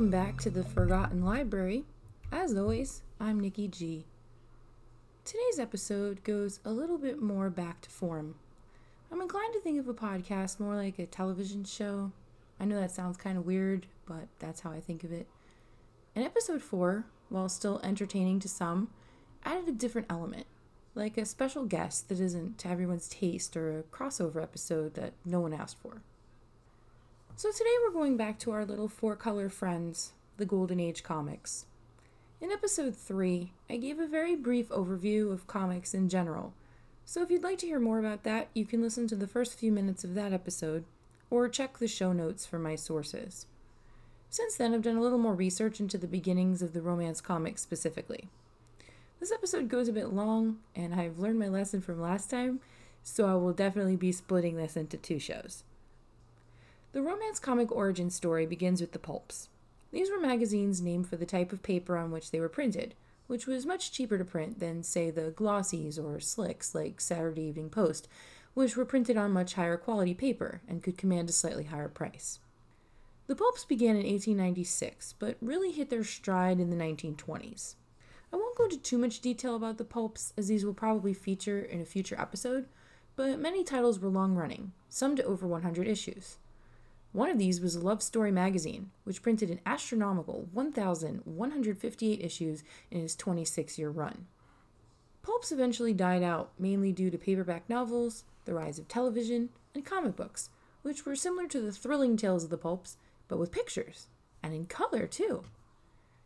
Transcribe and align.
Welcome 0.00 0.18
back 0.18 0.40
to 0.40 0.50
the 0.50 0.64
Forgotten 0.64 1.26
Library. 1.26 1.84
As 2.32 2.56
always, 2.56 3.02
I'm 3.20 3.38
Nikki 3.38 3.68
G. 3.68 4.06
Today's 5.26 5.58
episode 5.58 6.24
goes 6.24 6.58
a 6.64 6.70
little 6.70 6.96
bit 6.96 7.20
more 7.20 7.50
back 7.50 7.82
to 7.82 7.90
form. 7.90 8.36
I'm 9.12 9.20
inclined 9.20 9.52
to 9.52 9.60
think 9.60 9.78
of 9.78 9.88
a 9.88 9.92
podcast 9.92 10.58
more 10.58 10.74
like 10.74 10.98
a 10.98 11.04
television 11.04 11.64
show. 11.64 12.12
I 12.58 12.64
know 12.64 12.80
that 12.80 12.92
sounds 12.92 13.18
kind 13.18 13.36
of 13.36 13.44
weird, 13.44 13.88
but 14.06 14.28
that's 14.38 14.62
how 14.62 14.70
I 14.70 14.80
think 14.80 15.04
of 15.04 15.12
it. 15.12 15.28
And 16.16 16.24
episode 16.24 16.62
4, 16.62 17.04
while 17.28 17.50
still 17.50 17.78
entertaining 17.84 18.40
to 18.40 18.48
some, 18.48 18.88
added 19.44 19.68
a 19.68 19.72
different 19.72 20.06
element, 20.08 20.46
like 20.94 21.18
a 21.18 21.26
special 21.26 21.66
guest 21.66 22.08
that 22.08 22.20
isn't 22.20 22.56
to 22.60 22.68
everyone's 22.68 23.06
taste 23.06 23.54
or 23.54 23.78
a 23.78 23.82
crossover 23.82 24.42
episode 24.42 24.94
that 24.94 25.12
no 25.26 25.40
one 25.40 25.52
asked 25.52 25.76
for. 25.76 26.00
So 27.36 27.50
today 27.50 27.70
we're 27.82 27.92
going 27.92 28.16
back 28.16 28.38
to 28.40 28.50
our 28.50 28.64
little 28.64 28.88
four 28.88 29.16
color 29.16 29.48
friends, 29.48 30.12
the 30.36 30.44
Golden 30.44 30.78
Age 30.78 31.02
comics. 31.02 31.64
In 32.40 32.50
episode 32.50 32.94
3, 32.94 33.52
I 33.68 33.76
gave 33.76 33.98
a 33.98 34.06
very 34.06 34.36
brief 34.36 34.68
overview 34.68 35.32
of 35.32 35.46
comics 35.46 35.94
in 35.94 36.08
general. 36.08 36.52
So 37.06 37.22
if 37.22 37.30
you'd 37.30 37.42
like 37.42 37.58
to 37.58 37.66
hear 37.66 37.80
more 37.80 37.98
about 37.98 38.24
that, 38.24 38.48
you 38.52 38.66
can 38.66 38.82
listen 38.82 39.08
to 39.08 39.16
the 39.16 39.26
first 39.26 39.58
few 39.58 39.72
minutes 39.72 40.04
of 40.04 40.14
that 40.14 40.32
episode 40.32 40.84
or 41.30 41.48
check 41.48 41.78
the 41.78 41.88
show 41.88 42.12
notes 42.12 42.44
for 42.44 42.58
my 42.58 42.74
sources. 42.74 43.46
Since 44.28 44.56
then, 44.56 44.74
I've 44.74 44.82
done 44.82 44.96
a 44.96 45.02
little 45.02 45.18
more 45.18 45.34
research 45.34 45.80
into 45.80 45.98
the 45.98 46.06
beginnings 46.06 46.60
of 46.62 46.72
the 46.72 46.82
romance 46.82 47.20
comics 47.20 47.62
specifically. 47.62 48.28
This 49.18 49.32
episode 49.32 49.68
goes 49.68 49.88
a 49.88 49.92
bit 49.92 50.12
long, 50.12 50.58
and 50.76 50.94
I've 50.94 51.18
learned 51.18 51.38
my 51.38 51.48
lesson 51.48 51.80
from 51.80 52.00
last 52.00 52.30
time, 52.30 52.60
so 53.02 53.26
I 53.26 53.34
will 53.34 53.52
definitely 53.52 53.96
be 53.96 54.12
splitting 54.12 54.56
this 54.56 54.76
into 54.76 54.96
two 54.96 55.18
shows. 55.18 55.64
The 56.92 57.02
romance 57.02 57.38
comic 57.38 57.70
origin 57.70 58.10
story 58.10 58.46
begins 58.46 58.80
with 58.80 58.90
the 58.90 58.98
pulps. 58.98 59.48
These 59.92 60.10
were 60.10 60.18
magazines 60.18 60.80
named 60.80 61.08
for 61.08 61.16
the 61.16 61.26
type 61.26 61.52
of 61.52 61.62
paper 61.62 61.96
on 61.96 62.10
which 62.10 62.32
they 62.32 62.40
were 62.40 62.48
printed, 62.48 62.96
which 63.28 63.46
was 63.46 63.64
much 63.64 63.92
cheaper 63.92 64.18
to 64.18 64.24
print 64.24 64.58
than, 64.58 64.82
say, 64.82 65.08
the 65.08 65.30
glossies 65.30 65.98
or 65.98 66.18
slicks 66.18 66.74
like 66.74 67.00
Saturday 67.00 67.42
Evening 67.42 67.70
Post, 67.70 68.08
which 68.54 68.76
were 68.76 68.84
printed 68.84 69.16
on 69.16 69.30
much 69.30 69.54
higher 69.54 69.76
quality 69.76 70.14
paper 70.14 70.62
and 70.66 70.82
could 70.82 70.98
command 70.98 71.28
a 71.28 71.32
slightly 71.32 71.64
higher 71.64 71.88
price. 71.88 72.40
The 73.28 73.36
pulps 73.36 73.64
began 73.64 73.90
in 73.90 74.02
1896, 74.02 75.14
but 75.20 75.36
really 75.40 75.70
hit 75.70 75.90
their 75.90 76.02
stride 76.02 76.58
in 76.58 76.70
the 76.70 76.76
1920s. 76.76 77.76
I 78.32 78.36
won't 78.36 78.58
go 78.58 78.64
into 78.64 78.78
too 78.78 78.98
much 78.98 79.20
detail 79.20 79.54
about 79.54 79.78
the 79.78 79.84
pulps, 79.84 80.32
as 80.36 80.48
these 80.48 80.64
will 80.64 80.74
probably 80.74 81.14
feature 81.14 81.60
in 81.60 81.80
a 81.80 81.84
future 81.84 82.20
episode, 82.20 82.66
but 83.14 83.38
many 83.38 83.62
titles 83.62 84.00
were 84.00 84.08
long 84.08 84.34
running, 84.34 84.72
some 84.88 85.14
to 85.14 85.22
over 85.22 85.46
100 85.46 85.86
issues. 85.86 86.38
One 87.12 87.28
of 87.28 87.38
these 87.38 87.60
was 87.60 87.76
Love 87.76 88.02
Story 88.02 88.30
magazine, 88.30 88.92
which 89.02 89.22
printed 89.22 89.50
an 89.50 89.60
astronomical 89.66 90.48
1,158 90.52 92.20
issues 92.20 92.62
in 92.90 93.00
its 93.00 93.16
26 93.16 93.78
year 93.78 93.90
run. 93.90 94.26
Pulps 95.22 95.50
eventually 95.50 95.92
died 95.92 96.22
out, 96.22 96.52
mainly 96.56 96.92
due 96.92 97.10
to 97.10 97.18
paperback 97.18 97.68
novels, 97.68 98.24
the 98.44 98.54
rise 98.54 98.78
of 98.78 98.86
television, 98.86 99.50
and 99.74 99.84
comic 99.84 100.14
books, 100.14 100.50
which 100.82 101.04
were 101.04 101.16
similar 101.16 101.48
to 101.48 101.60
the 101.60 101.72
thrilling 101.72 102.16
tales 102.16 102.44
of 102.44 102.50
the 102.50 102.56
pulps, 102.56 102.96
but 103.26 103.38
with 103.38 103.50
pictures, 103.52 104.06
and 104.40 104.54
in 104.54 104.66
color 104.66 105.06
too. 105.06 105.42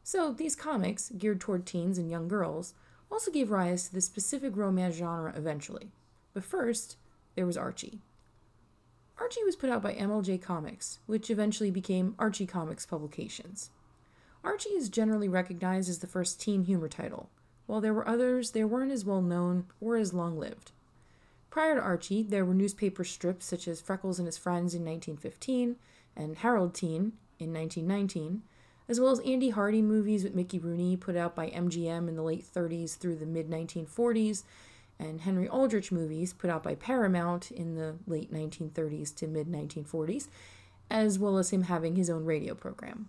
So, 0.03 0.33
these 0.33 0.55
comics, 0.55 1.11
geared 1.17 1.41
toward 1.41 1.65
teens 1.65 1.97
and 1.97 2.11
young 2.11 2.29
girls, 2.29 2.75
also 3.11 3.31
gave 3.31 3.51
rise 3.51 3.89
to 3.89 3.95
the 3.95 4.01
specific 4.03 4.55
romance 4.55 4.97
genre 4.97 5.33
eventually. 5.35 5.93
But 6.35 6.45
first, 6.45 6.99
there 7.37 7.47
was 7.47 7.57
Archie. 7.57 8.01
Archie 9.19 9.45
was 9.45 9.57
put 9.57 9.71
out 9.71 9.83
by 9.83 9.95
MLJ 9.95 10.43
Comics, 10.43 10.99
which 11.07 11.31
eventually 11.31 11.71
became 11.71 12.15
Archie 12.19 12.47
Comics 12.47 12.85
Publications. 12.85 13.71
Archie 14.43 14.71
is 14.71 14.89
generally 14.89 15.29
recognized 15.29 15.89
as 15.89 16.01
the 16.01 16.07
first 16.07 16.41
teen 16.41 16.65
humor 16.65 16.89
title, 16.89 17.31
while 17.67 17.81
there 17.81 17.95
were 17.95 18.07
others, 18.07 18.51
they 18.51 18.65
weren't 18.65 18.93
as 18.93 19.05
well 19.05 19.23
known 19.23 19.67
or 19.81 19.97
as 19.97 20.13
long 20.13 20.39
lived. 20.39 20.73
Prior 21.49 21.77
to 21.77 21.81
Archie, 21.81 22.23
there 22.23 22.45
were 22.45 22.55
newspaper 22.55 23.05
strips 23.05 23.47
such 23.47 23.69
as 23.69 23.81
Freckles 23.81 24.19
and 24.19 24.27
His 24.27 24.37
Friends 24.37 24.75
in 24.75 24.85
1915 24.85 25.77
and 26.17 26.37
Harold 26.39 26.75
Teen 26.75 27.13
in 27.39 27.53
1919, 27.53 28.43
as 28.89 29.01
well 29.01 29.13
as 29.13 29.21
Andy 29.21 29.51
Hardy 29.51 29.81
movies 29.81 30.25
with 30.25 30.35
Mickey 30.35 30.59
Rooney 30.59 30.97
put 30.97 31.17
out 31.17 31.35
by 31.35 31.49
MGM 31.51 32.09
in 32.09 32.17
the 32.17 32.23
late 32.23 32.45
30s 32.45 32.99
through 32.99 33.17
the 33.17 33.27
mid 33.27 33.49
1940s, 33.49 34.43
and 34.99 35.23
Henry 35.23 35.49
Aldrich 35.49 35.91
movies 35.91 36.33
put 36.33 36.51
out 36.51 36.63
by 36.63 36.75
Paramount 36.75 37.51
in 37.51 37.75
the 37.75 37.97
late 38.07 38.33
1930s 38.33 39.15
to 39.17 39.27
mid 39.27 39.49
1940s, 39.49 40.29
as 40.91 41.19
well 41.19 41.39
as 41.39 41.51
him 41.51 41.65
having 41.65 41.97
his 41.97 42.11
own 42.11 42.25
radio 42.25 42.55
program. 42.55 43.09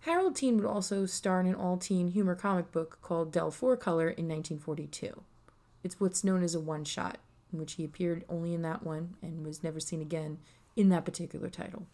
Harold 0.00 0.36
Teen 0.36 0.56
would 0.56 0.66
also 0.66 1.06
star 1.06 1.40
in 1.40 1.46
an 1.46 1.54
all 1.54 1.78
teen 1.78 2.08
humor 2.08 2.34
comic 2.34 2.70
book 2.72 2.98
called 3.00 3.32
Dell 3.32 3.50
Four 3.50 3.76
Color 3.76 4.08
in 4.08 4.28
1942. 4.28 5.22
It's 5.82 5.98
what's 5.98 6.24
known 6.24 6.42
as 6.42 6.54
a 6.54 6.60
one 6.60 6.84
shot, 6.84 7.18
in 7.52 7.58
which 7.58 7.74
he 7.74 7.84
appeared 7.84 8.24
only 8.28 8.52
in 8.52 8.62
that 8.62 8.82
one 8.82 9.16
and 9.22 9.46
was 9.46 9.62
never 9.62 9.80
seen 9.80 10.02
again 10.02 10.38
in 10.76 10.90
that 10.90 11.04
particular 11.04 11.48
title. 11.48 11.86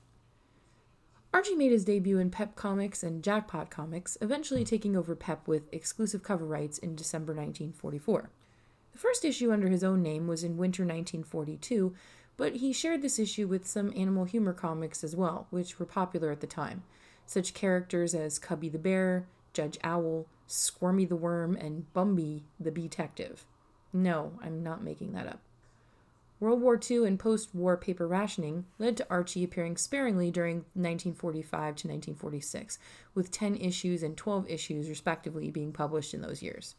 Archie 1.32 1.54
made 1.54 1.70
his 1.70 1.84
debut 1.84 2.18
in 2.18 2.30
Pep 2.30 2.56
Comics 2.56 3.04
and 3.04 3.22
Jackpot 3.22 3.70
Comics, 3.70 4.18
eventually 4.20 4.64
taking 4.64 4.96
over 4.96 5.14
Pep 5.14 5.46
with 5.46 5.72
exclusive 5.72 6.24
cover 6.24 6.44
rights 6.44 6.78
in 6.78 6.96
December 6.96 7.32
1944. 7.32 8.30
The 8.92 8.98
first 8.98 9.24
issue 9.24 9.52
under 9.52 9.68
his 9.68 9.84
own 9.84 10.02
name 10.02 10.26
was 10.26 10.44
in 10.44 10.56
winter 10.56 10.82
1942, 10.82 11.94
but 12.36 12.56
he 12.56 12.72
shared 12.72 13.02
this 13.02 13.18
issue 13.18 13.46
with 13.46 13.66
some 13.66 13.92
animal 13.94 14.24
humor 14.24 14.52
comics 14.52 15.04
as 15.04 15.14
well, 15.14 15.46
which 15.50 15.78
were 15.78 15.86
popular 15.86 16.30
at 16.30 16.40
the 16.40 16.46
time. 16.46 16.82
Such 17.26 17.54
characters 17.54 18.14
as 18.14 18.38
Cubby 18.38 18.68
the 18.68 18.78
Bear, 18.78 19.26
Judge 19.52 19.78
Owl, 19.84 20.26
Squirmy 20.46 21.04
the 21.04 21.16
Worm, 21.16 21.54
and 21.56 21.86
Bumby 21.94 22.42
the 22.58 22.70
Detective. 22.70 23.44
No, 23.92 24.32
I'm 24.42 24.62
not 24.62 24.82
making 24.82 25.12
that 25.12 25.26
up. 25.26 25.40
World 26.40 26.62
War 26.62 26.80
II 26.90 27.06
and 27.06 27.18
post 27.18 27.54
war 27.54 27.76
paper 27.76 28.08
rationing 28.08 28.64
led 28.78 28.96
to 28.96 29.06
Archie 29.10 29.44
appearing 29.44 29.76
sparingly 29.76 30.30
during 30.30 30.64
1945 30.72 31.50
to 31.50 31.88
1946, 31.88 32.78
with 33.14 33.30
10 33.30 33.56
issues 33.56 34.02
and 34.02 34.16
12 34.16 34.48
issues 34.48 34.88
respectively 34.88 35.50
being 35.50 35.70
published 35.70 36.14
in 36.14 36.22
those 36.22 36.42
years. 36.42 36.76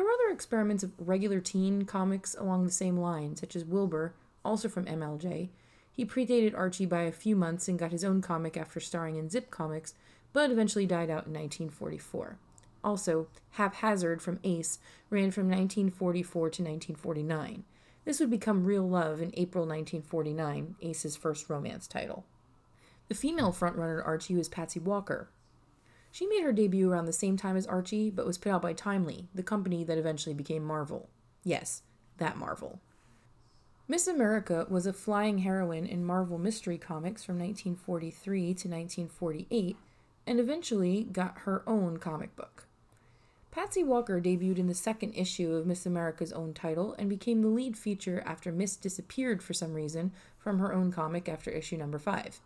There 0.00 0.06
were 0.06 0.14
other 0.14 0.32
experiments 0.32 0.82
of 0.82 0.92
regular 0.98 1.40
teen 1.40 1.84
comics 1.84 2.34
along 2.34 2.64
the 2.64 2.70
same 2.70 2.96
line, 2.96 3.36
such 3.36 3.54
as 3.54 3.66
Wilbur, 3.66 4.14
also 4.42 4.66
from 4.66 4.86
MLJ. 4.86 5.50
He 5.92 6.06
predated 6.06 6.56
Archie 6.56 6.86
by 6.86 7.02
a 7.02 7.12
few 7.12 7.36
months 7.36 7.68
and 7.68 7.78
got 7.78 7.92
his 7.92 8.02
own 8.02 8.22
comic 8.22 8.56
after 8.56 8.80
starring 8.80 9.16
in 9.16 9.28
Zip 9.28 9.50
Comics, 9.50 9.92
but 10.32 10.50
eventually 10.50 10.86
died 10.86 11.10
out 11.10 11.26
in 11.26 11.34
1944. 11.34 12.38
Also, 12.82 13.26
Haphazard 13.58 14.22
from 14.22 14.40
Ace 14.42 14.78
ran 15.10 15.30
from 15.30 15.50
1944 15.50 16.40
to 16.48 16.62
1949. 16.62 17.64
This 18.06 18.20
would 18.20 18.30
become 18.30 18.64
Real 18.64 18.88
Love 18.88 19.20
in 19.20 19.32
April 19.34 19.66
1949, 19.66 20.76
Ace's 20.80 21.14
first 21.14 21.50
romance 21.50 21.86
title. 21.86 22.24
The 23.08 23.14
female 23.14 23.52
frontrunner 23.52 24.02
Archie 24.02 24.34
was 24.34 24.48
Patsy 24.48 24.80
Walker, 24.80 25.28
she 26.10 26.26
made 26.26 26.42
her 26.42 26.52
debut 26.52 26.90
around 26.90 27.06
the 27.06 27.12
same 27.12 27.36
time 27.36 27.56
as 27.56 27.66
Archie, 27.66 28.10
but 28.10 28.26
was 28.26 28.38
put 28.38 28.52
out 28.52 28.62
by 28.62 28.72
Timely, 28.72 29.28
the 29.34 29.42
company 29.42 29.84
that 29.84 29.98
eventually 29.98 30.34
became 30.34 30.64
Marvel. 30.64 31.08
Yes, 31.44 31.82
that 32.18 32.36
Marvel. 32.36 32.80
Miss 33.88 34.06
America 34.06 34.66
was 34.68 34.86
a 34.86 34.92
flying 34.92 35.38
heroine 35.38 35.86
in 35.86 36.04
Marvel 36.04 36.38
Mystery 36.38 36.78
Comics 36.78 37.24
from 37.24 37.38
1943 37.38 38.40
to 38.40 38.68
1948 38.68 39.76
and 40.26 40.38
eventually 40.38 41.04
got 41.04 41.38
her 41.38 41.64
own 41.66 41.96
comic 41.96 42.36
book. 42.36 42.66
Patsy 43.50 43.82
Walker 43.82 44.20
debuted 44.20 44.58
in 44.58 44.68
the 44.68 44.74
second 44.74 45.14
issue 45.14 45.54
of 45.54 45.66
Miss 45.66 45.86
America's 45.86 46.32
own 46.32 46.54
title 46.54 46.94
and 47.00 47.08
became 47.08 47.42
the 47.42 47.48
lead 47.48 47.76
feature 47.76 48.22
after 48.24 48.52
Miss 48.52 48.76
disappeared 48.76 49.42
for 49.42 49.54
some 49.54 49.74
reason 49.74 50.12
from 50.38 50.60
her 50.60 50.72
own 50.72 50.92
comic 50.92 51.28
after 51.28 51.50
issue 51.50 51.76
number 51.76 51.98
5. 51.98 52.40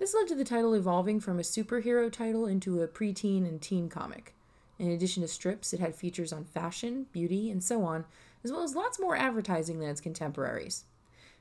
This 0.00 0.14
led 0.14 0.28
to 0.28 0.34
the 0.34 0.44
title 0.44 0.72
evolving 0.72 1.20
from 1.20 1.38
a 1.38 1.42
superhero 1.42 2.10
title 2.10 2.46
into 2.46 2.80
a 2.80 2.88
preteen 2.88 3.46
and 3.46 3.60
teen 3.60 3.90
comic. 3.90 4.34
In 4.78 4.90
addition 4.90 5.20
to 5.20 5.28
strips, 5.28 5.74
it 5.74 5.80
had 5.80 5.94
features 5.94 6.32
on 6.32 6.46
fashion, 6.46 7.04
beauty, 7.12 7.50
and 7.50 7.62
so 7.62 7.84
on, 7.84 8.06
as 8.42 8.50
well 8.50 8.62
as 8.62 8.74
lots 8.74 8.98
more 8.98 9.14
advertising 9.14 9.78
than 9.78 9.90
its 9.90 10.00
contemporaries. 10.00 10.84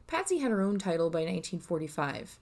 Patsy 0.08 0.40
had 0.40 0.52
her 0.52 0.60
own 0.60 0.78
title 0.78 1.10
by 1.10 1.20
1945. 1.20 2.38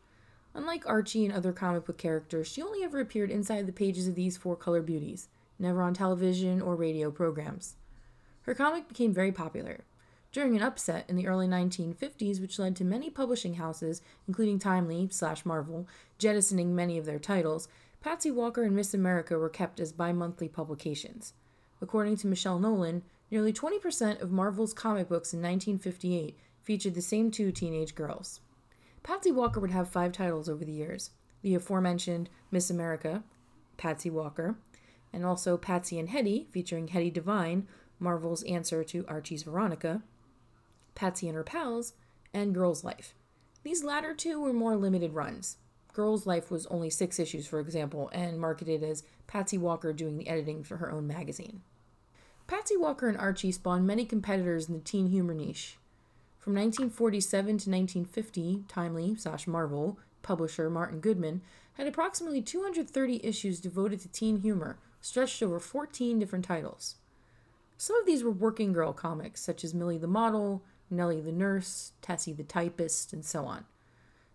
Unlike 0.55 0.89
Archie 0.89 1.23
and 1.23 1.35
other 1.35 1.53
comic 1.53 1.85
book 1.85 1.99
characters, 1.99 2.47
she 2.47 2.63
only 2.63 2.83
ever 2.83 2.99
appeared 2.99 3.29
inside 3.29 3.67
the 3.67 3.71
pages 3.71 4.07
of 4.07 4.15
these 4.15 4.37
four 4.37 4.55
color 4.55 4.81
beauties, 4.81 5.27
never 5.59 5.83
on 5.83 5.93
television 5.93 6.63
or 6.63 6.75
radio 6.75 7.11
programs. 7.11 7.75
Her 8.41 8.55
comic 8.55 8.87
became 8.87 9.13
very 9.13 9.31
popular 9.31 9.81
during 10.37 10.55
an 10.55 10.61
upset 10.61 11.03
in 11.09 11.15
the 11.15 11.25
early 11.25 11.47
1950s, 11.47 12.39
which 12.39 12.59
led 12.59 12.75
to 12.75 12.85
many 12.85 13.09
publishing 13.09 13.55
houses, 13.55 14.03
including 14.27 14.59
Timely 14.59 15.09
slash 15.09 15.43
Marvel, 15.43 15.87
jettisoning 16.19 16.75
many 16.75 16.99
of 16.99 17.07
their 17.07 17.17
titles. 17.17 17.67
Patsy 18.01 18.29
Walker 18.29 18.61
and 18.61 18.75
Miss 18.75 18.93
America 18.93 19.35
were 19.35 19.49
kept 19.49 19.79
as 19.79 19.91
bi 19.91 20.11
monthly 20.11 20.47
publications. 20.47 21.33
According 21.81 22.17
to 22.17 22.27
Michelle 22.27 22.59
Nolan, 22.59 23.01
nearly 23.31 23.51
20% 23.51 24.21
of 24.21 24.29
Marvel's 24.29 24.75
comic 24.75 25.09
books 25.09 25.33
in 25.33 25.41
1958 25.41 26.37
featured 26.61 26.93
the 26.93 27.01
same 27.01 27.31
two 27.31 27.51
teenage 27.51 27.95
girls. 27.95 28.39
Patsy 29.01 29.31
Walker 29.31 29.59
would 29.59 29.71
have 29.71 29.89
five 29.89 30.11
titles 30.11 30.47
over 30.47 30.63
the 30.63 30.71
years. 30.71 31.09
the 31.41 31.55
aforementioned 31.55 32.29
Miss 32.51 32.69
America, 32.69 33.23
Patsy 33.75 34.11
Walker, 34.11 34.55
and 35.11 35.25
also 35.25 35.57
Patsy 35.57 35.97
and 35.97 36.09
Hedy, 36.09 36.47
featuring 36.51 36.89
Hedy 36.89 37.11
Devine, 37.11 37.67
Marvel's 37.99 38.43
answer 38.43 38.83
to 38.83 39.03
Archie's 39.07 39.41
Veronica, 39.41 40.03
Patsy 40.97 41.27
and 41.27 41.35
Her 41.35 41.43
Pals, 41.43 41.93
and 42.33 42.55
Girls 42.55 42.83
Life. 42.83 43.13
These 43.61 43.83
latter 43.83 44.15
two 44.15 44.41
were 44.41 44.51
more 44.51 44.75
limited 44.75 45.13
runs. 45.13 45.57
Girls 45.93 46.25
Life 46.25 46.49
was 46.49 46.65
only 46.67 46.89
six 46.89 47.19
issues, 47.19 47.45
for 47.47 47.59
example, 47.59 48.09
and 48.11 48.39
marketed 48.39 48.83
as 48.83 49.03
Patsy 49.27 49.59
Walker 49.59 49.93
doing 49.93 50.17
the 50.17 50.27
editing 50.27 50.63
for 50.63 50.77
her 50.77 50.91
own 50.91 51.05
magazine. 51.05 51.61
Patsy 52.47 52.75
Walker 52.75 53.07
and 53.07 53.17
Archie 53.17 53.51
spawned 53.51 53.85
many 53.85 54.05
competitors 54.05 54.67
in 54.67 54.73
the 54.73 54.79
teen 54.79 55.07
humor 55.07 55.35
niche. 55.35 55.77
From 56.39 56.53
1947 56.53 57.45
to 57.45 57.51
1950, 57.51 58.63
Timely 58.67 59.15
slash 59.17 59.45
Marvel 59.45 59.99
publisher 60.23 60.69
Martin 60.69 60.99
Goodman 60.99 61.41
had 61.73 61.85
approximately 61.85 62.41
230 62.41 63.23
issues 63.23 63.59
devoted 63.59 63.99
to 63.99 64.07
teen 64.07 64.41
humor, 64.41 64.79
stretched 64.99 65.43
over 65.43 65.59
14 65.59 66.17
different 66.17 66.45
titles. 66.45 66.95
Some 67.77 67.99
of 67.99 68.07
these 68.07 68.23
were 68.23 68.31
working 68.31 68.73
girl 68.73 68.93
comics, 68.93 69.41
such 69.41 69.63
as 69.63 69.75
Millie 69.75 69.99
the 69.99 70.07
Model, 70.07 70.63
Nellie 70.89 71.21
the 71.21 71.31
Nurse, 71.31 71.91
Tessie 72.01 72.33
the 72.33 72.43
Typist, 72.43 73.13
and 73.13 73.25
so 73.25 73.45
on. 73.45 73.65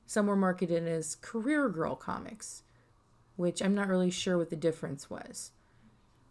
Some 0.06 0.26
were 0.26 0.36
marketed 0.36 0.86
as 0.86 1.16
career 1.16 1.68
girl 1.68 1.96
comics, 1.96 2.62
which 3.36 3.62
I'm 3.62 3.74
not 3.74 3.88
really 3.88 4.10
sure 4.10 4.36
what 4.36 4.50
the 4.50 4.56
difference 4.56 5.08
was. 5.08 5.52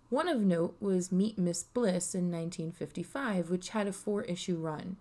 One 0.10 0.28
of 0.28 0.42
note 0.42 0.76
was 0.80 1.12
Meet 1.12 1.38
Miss 1.38 1.64
Bliss 1.64 2.14
in 2.14 2.32
1955, 2.32 3.50
which 3.50 3.70
had 3.70 3.88
a 3.88 3.94
four 3.94 4.24
issue 4.24 4.58
run. 4.58 4.98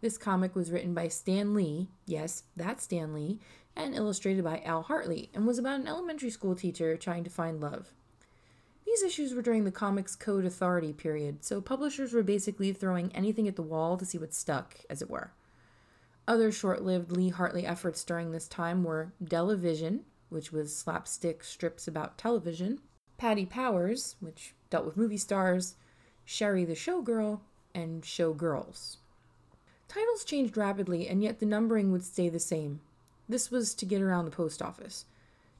This 0.00 0.18
comic 0.18 0.54
was 0.54 0.70
written 0.70 0.94
by 0.94 1.08
Stan 1.08 1.54
Lee, 1.54 1.88
yes, 2.06 2.44
that's 2.54 2.84
Stan 2.84 3.14
Lee, 3.14 3.38
and 3.74 3.94
illustrated 3.94 4.44
by 4.44 4.60
Al 4.64 4.82
Hartley, 4.82 5.30
and 5.34 5.46
was 5.46 5.58
about 5.58 5.80
an 5.80 5.88
elementary 5.88 6.30
school 6.30 6.54
teacher 6.54 6.96
trying 6.96 7.24
to 7.24 7.30
find 7.30 7.60
love. 7.60 7.94
These 8.88 9.02
issues 9.02 9.34
were 9.34 9.42
during 9.42 9.64
the 9.64 9.70
Comics 9.70 10.16
Code 10.16 10.46
Authority 10.46 10.94
period, 10.94 11.44
so 11.44 11.60
publishers 11.60 12.14
were 12.14 12.22
basically 12.22 12.72
throwing 12.72 13.14
anything 13.14 13.46
at 13.46 13.54
the 13.54 13.60
wall 13.60 13.98
to 13.98 14.06
see 14.06 14.16
what 14.16 14.32
stuck, 14.32 14.78
as 14.88 15.02
it 15.02 15.10
were. 15.10 15.30
Other 16.26 16.50
short 16.50 16.82
lived 16.82 17.12
Lee 17.12 17.28
Hartley 17.28 17.66
efforts 17.66 18.02
during 18.02 18.30
this 18.30 18.48
time 18.48 18.82
were 18.82 19.12
Della 19.22 19.56
Vision, 19.56 20.06
which 20.30 20.52
was 20.52 20.74
slapstick 20.74 21.44
strips 21.44 21.86
about 21.86 22.16
television, 22.16 22.80
Patty 23.18 23.44
Powers, 23.44 24.16
which 24.20 24.54
dealt 24.70 24.86
with 24.86 24.96
movie 24.96 25.18
stars, 25.18 25.74
Sherry 26.24 26.64
the 26.64 26.72
Showgirl, 26.72 27.40
and 27.74 28.02
Showgirls. 28.02 28.96
Titles 29.86 30.24
changed 30.24 30.56
rapidly, 30.56 31.06
and 31.06 31.22
yet 31.22 31.40
the 31.40 31.46
numbering 31.46 31.92
would 31.92 32.04
stay 32.04 32.30
the 32.30 32.40
same. 32.40 32.80
This 33.28 33.50
was 33.50 33.74
to 33.74 33.84
get 33.84 34.00
around 34.00 34.24
the 34.24 34.30
post 34.30 34.62
office. 34.62 35.04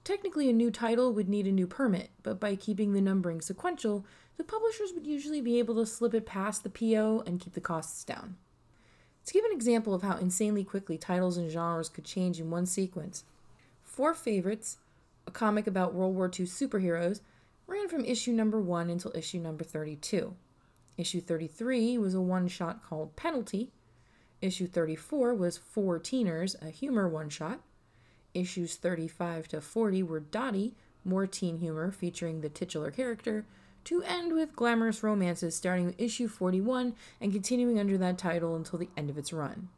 Technically, 0.05 0.49
a 0.49 0.53
new 0.53 0.71
title 0.71 1.13
would 1.13 1.29
need 1.29 1.47
a 1.47 1.53
new 1.53 1.67
permit, 1.67 2.11
but 2.23 2.41
by 2.41 2.57
keeping 2.57 2.93
the 2.93 3.01
numbering 3.01 3.41
sequential, 3.41 4.07
the 4.37 4.45
publishers 4.45 4.93
would 4.95 5.07
usually 5.07 5.41
be 5.41 5.59
able 5.59 5.75
to 5.75 5.85
slip 5.85 6.15
it 6.15 6.25
past 6.25 6.63
the 6.63 6.71
PO 6.71 7.23
and 7.27 7.41
keep 7.41 7.55
the 7.55 7.61
costs 7.61 8.05
down. 8.05 8.37
To 9.27 9.35
give 9.35 9.45
an 9.45 9.53
example 9.53 9.93
of 9.93 10.03
how 10.03 10.17
insanely 10.17 10.65
quickly 10.65 10.97
titles 10.97 11.37
and 11.37 11.51
genres 11.51 11.91
could 11.91 12.05
change 12.05 12.41
in 12.41 12.51
one 12.51 12.65
sequence, 12.65 13.25
Four 13.83 14.15
Favorites, 14.15 14.79
a 15.27 15.31
comic 15.31 15.67
about 15.67 15.93
World 15.93 16.15
War 16.15 16.27
II 16.27 16.47
superheroes, 16.47 17.21
ran 17.67 17.89
from 17.89 18.05
issue 18.05 18.33
number 18.33 18.59
1 18.59 18.89
until 18.89 19.13
issue 19.15 19.39
number 19.39 19.65
32. 19.65 20.35
Issue 20.97 21.21
33 21.21 21.99
was 21.99 22.15
a 22.15 22.21
one 22.21 22.49
shot 22.49 22.83
called 22.83 23.15
Penalty. 23.17 23.71
Issue 24.41 24.67
34 24.67 25.35
was 25.35 25.59
Four 25.59 26.01
Teeners, 26.01 26.55
a 26.63 26.71
humor 26.71 27.09
one 27.09 27.29
shot. 27.29 27.61
Issues 28.39 28.77
35 28.77 29.49
to 29.49 29.61
40 29.61 30.03
were 30.05 30.21
dotty, 30.21 30.75
more 31.05 31.27
teen 31.27 31.59
humor 31.59 31.91
featuring 31.91 32.41
the 32.41 32.49
titular 32.49 32.91
character, 32.91 33.45
to 33.85 34.03
end 34.03 34.33
with 34.33 34.55
glamorous 34.55 35.03
romances 35.03 35.57
starting 35.57 35.87
with 35.87 36.01
issue 36.01 36.29
41 36.29 36.95
and 37.21 37.33
continuing 37.33 37.79
under 37.79 37.99
that 37.99 38.19
title 38.19 38.55
until 38.55 38.79
the 38.79 38.91
end 38.97 39.11
of 39.11 39.19
its 39.19 39.33
run. 39.33 39.69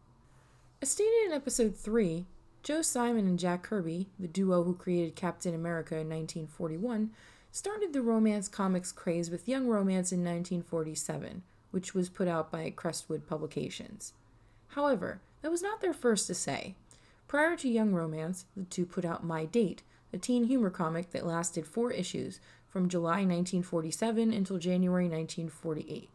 As 0.83 0.91
stated 0.91 1.27
in 1.27 1.33
episode 1.33 1.77
3, 1.77 2.27
Joe 2.63 2.83
Simon 2.83 3.27
and 3.27 3.39
Jack 3.39 3.63
Kirby, 3.63 4.09
the 4.19 4.29
duo 4.29 4.65
who 4.65 4.75
created 4.75 5.17
Captain 5.17 5.55
America 5.55 5.95
in 5.95 6.09
1941, 6.09 7.11
started 7.53 7.93
the 7.93 8.03
romance 8.03 8.49
comics 8.49 8.93
craze 8.93 9.31
with 9.31 9.49
Young 9.49 9.67
Romance 9.67 10.13
in 10.13 10.21
1947, 10.21 11.43
which 11.71 11.95
was 11.95 12.09
put 12.09 12.29
out 12.29 12.51
by 12.51 12.71
Crestwood 12.71 13.27
Publications. 13.27 14.13
However, 14.69 15.21
that 15.43 15.51
was 15.51 15.63
not 15.63 15.81
their 15.81 15.95
first 15.95 16.27
to 16.27 16.35
say. 16.35 16.75
Prior 17.31 17.55
to 17.59 17.69
Young 17.69 17.95
Romance, 17.95 18.47
the 18.57 18.65
two 18.65 18.85
put 18.85 19.05
out 19.05 19.23
My 19.23 19.45
Date, 19.45 19.85
a 20.13 20.19
teen 20.19 20.47
humor 20.47 20.69
comic 20.69 21.13
that 21.13 21.25
lasted 21.25 21.65
four 21.65 21.93
issues 21.93 22.41
from 22.67 22.89
July 22.89 23.19
1947 23.19 24.33
until 24.33 24.59
January 24.59 25.05
1948. 25.05 26.11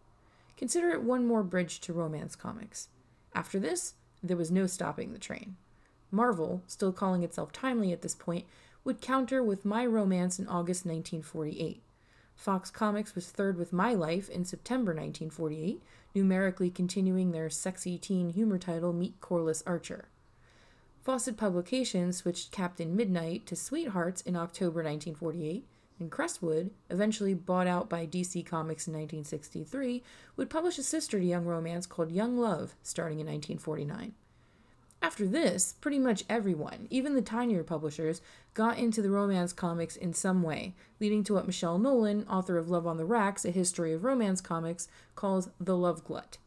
Consider 0.58 0.90
it 0.90 1.04
one 1.04 1.26
more 1.26 1.42
bridge 1.42 1.80
to 1.80 1.94
romance 1.94 2.36
comics. 2.36 2.90
After 3.34 3.62
this, 3.62 3.94
there 4.22 4.36
was 4.36 4.52
no 4.52 4.68
stopping 4.68 5.14
the 5.14 5.18
train. 5.18 5.56
Marvel, 6.12 6.64
still 6.68 6.92
calling 6.92 7.24
itself 7.24 7.54
timely 7.54 7.94
at 7.94 8.02
this 8.02 8.14
point, 8.14 8.44
would 8.84 9.00
counter 9.00 9.42
with 9.42 9.64
My 9.64 9.86
Romance 9.86 10.38
in 10.38 10.48
August 10.48 10.86
1948. 10.86 11.82
Fox 12.36 12.70
Comics 12.70 13.16
was 13.16 13.30
third 13.30 13.58
with 13.58 13.72
My 13.72 13.94
Life 13.94 14.30
in 14.30 14.44
September 14.44 14.92
1948, 14.92 15.82
numerically 16.14 16.70
continuing 16.70 17.32
their 17.32 17.50
sexy 17.50 17.98
teen 17.98 18.32
humor 18.32 18.58
title 18.58 18.92
Meet 18.92 19.22
Corliss 19.22 19.64
Archer. 19.66 20.10
Fawcett 21.06 21.38
Publications 21.38 22.18
switched 22.18 22.52
Captain 22.52 22.96
Midnight 22.96 23.46
to 23.46 23.56
Sweethearts 23.56 24.22
in 24.22 24.36
October 24.36 24.82
1948, 24.82 25.64
and 26.00 26.10
Crestwood, 26.10 26.72
eventually 26.90 27.36
bought 27.36 27.68
out 27.68 27.88
by 27.88 28.08
DC 28.08 28.44
Comics 28.44 28.88
in 28.88 28.94
1963, 28.94 30.02
would 30.36 30.50
publish 30.50 30.80
a 30.80 30.84
sister 30.84 31.20
to 31.20 31.24
Young 31.24 31.46
Romance 31.46 31.86
called 31.86 32.12
Young 32.12 32.40
Love 32.40 32.74
starting 32.82 33.20
in 33.20 33.28
1949. 33.28 34.16
After 35.00 35.28
this, 35.28 35.76
pretty 35.80 36.00
much 36.00 36.24
everyone, 36.28 36.88
even 36.90 37.14
the 37.14 37.22
tinier 37.22 37.64
publishers, 37.64 38.20
got 38.56 38.80
into 38.80 39.04
the 39.04 39.12
romance 39.12 39.54
comics 39.54 39.96
in 39.96 40.12
some 40.12 40.42
way, 40.42 40.74
leading 41.00 41.24
to 41.26 41.36
what 41.36 41.46
Michelle 41.46 41.78
Nolan, 41.78 42.26
author 42.28 42.58
of 42.58 42.72
Love 42.72 42.88
on 42.88 42.98
the 42.98 43.06
Racks, 43.06 43.46
a 43.46 43.52
history 43.52 43.94
of 43.94 44.04
romance 44.04 44.42
comics, 44.42 44.88
calls 45.14 45.52
the 45.60 45.78
love 45.78 46.04
glut. 46.04 46.40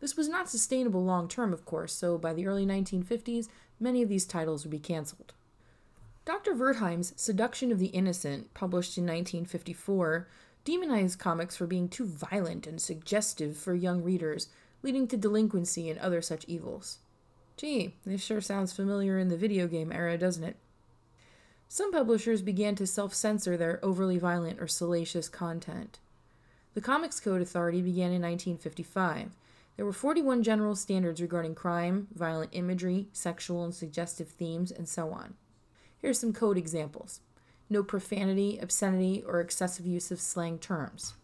This 0.00 0.16
was 0.16 0.30
not 0.30 0.48
sustainable 0.48 1.04
long 1.04 1.28
term, 1.28 1.52
of 1.52 1.66
course, 1.66 1.92
so 1.92 2.16
by 2.16 2.32
the 2.32 2.46
early 2.46 2.64
1950s, 2.64 3.48
many 3.80 4.02
of 4.02 4.08
these 4.08 4.26
titles 4.26 4.64
would 4.64 4.70
be 4.70 4.78
canceled. 4.78 5.32
Dr. 6.24 6.54
Wertham's 6.54 7.12
Seduction 7.16 7.72
of 7.72 7.78
the 7.78 7.86
Innocent, 7.86 8.52
published 8.54 8.96
in 8.98 9.04
1954, 9.04 10.28
demonized 10.64 11.18
comics 11.18 11.56
for 11.56 11.66
being 11.66 11.88
too 11.88 12.04
violent 12.06 12.66
and 12.66 12.80
suggestive 12.80 13.56
for 13.56 13.74
young 13.74 14.02
readers, 14.02 14.48
leading 14.82 15.08
to 15.08 15.16
delinquency 15.16 15.88
and 15.88 15.98
other 15.98 16.20
such 16.22 16.44
evils. 16.44 16.98
Gee, 17.56 17.94
this 18.06 18.22
sure 18.22 18.40
sounds 18.40 18.72
familiar 18.72 19.18
in 19.18 19.28
the 19.28 19.36
video 19.36 19.66
game 19.66 19.92
era, 19.92 20.16
doesn't 20.16 20.44
it? 20.44 20.56
Some 21.68 21.92
publishers 21.92 22.42
began 22.42 22.74
to 22.76 22.86
self 22.86 23.14
censor 23.14 23.56
their 23.56 23.78
overly 23.84 24.18
violent 24.18 24.60
or 24.60 24.66
salacious 24.66 25.28
content. 25.28 25.98
The 26.74 26.80
Comics 26.80 27.20
Code 27.20 27.42
Authority 27.42 27.82
began 27.82 28.12
in 28.12 28.22
1955. 28.22 29.30
There 29.80 29.86
were 29.86 29.94
41 29.94 30.42
general 30.42 30.76
standards 30.76 31.22
regarding 31.22 31.54
crime, 31.54 32.08
violent 32.14 32.50
imagery, 32.52 33.08
sexual 33.14 33.64
and 33.64 33.74
suggestive 33.74 34.28
themes, 34.28 34.70
and 34.70 34.86
so 34.86 35.10
on. 35.10 35.36
Here 36.02 36.10
are 36.10 36.12
some 36.12 36.34
code 36.34 36.58
examples 36.58 37.22
no 37.70 37.82
profanity, 37.82 38.58
obscenity, 38.58 39.24
or 39.26 39.40
excessive 39.40 39.86
use 39.86 40.10
of 40.10 40.20
slang 40.20 40.58
terms. 40.58 41.14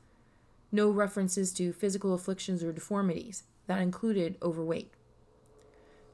No 0.72 0.88
references 0.88 1.52
to 1.52 1.74
physical 1.74 2.14
afflictions 2.14 2.64
or 2.64 2.72
deformities. 2.72 3.42
That 3.66 3.82
included 3.82 4.38
overweight. 4.42 4.90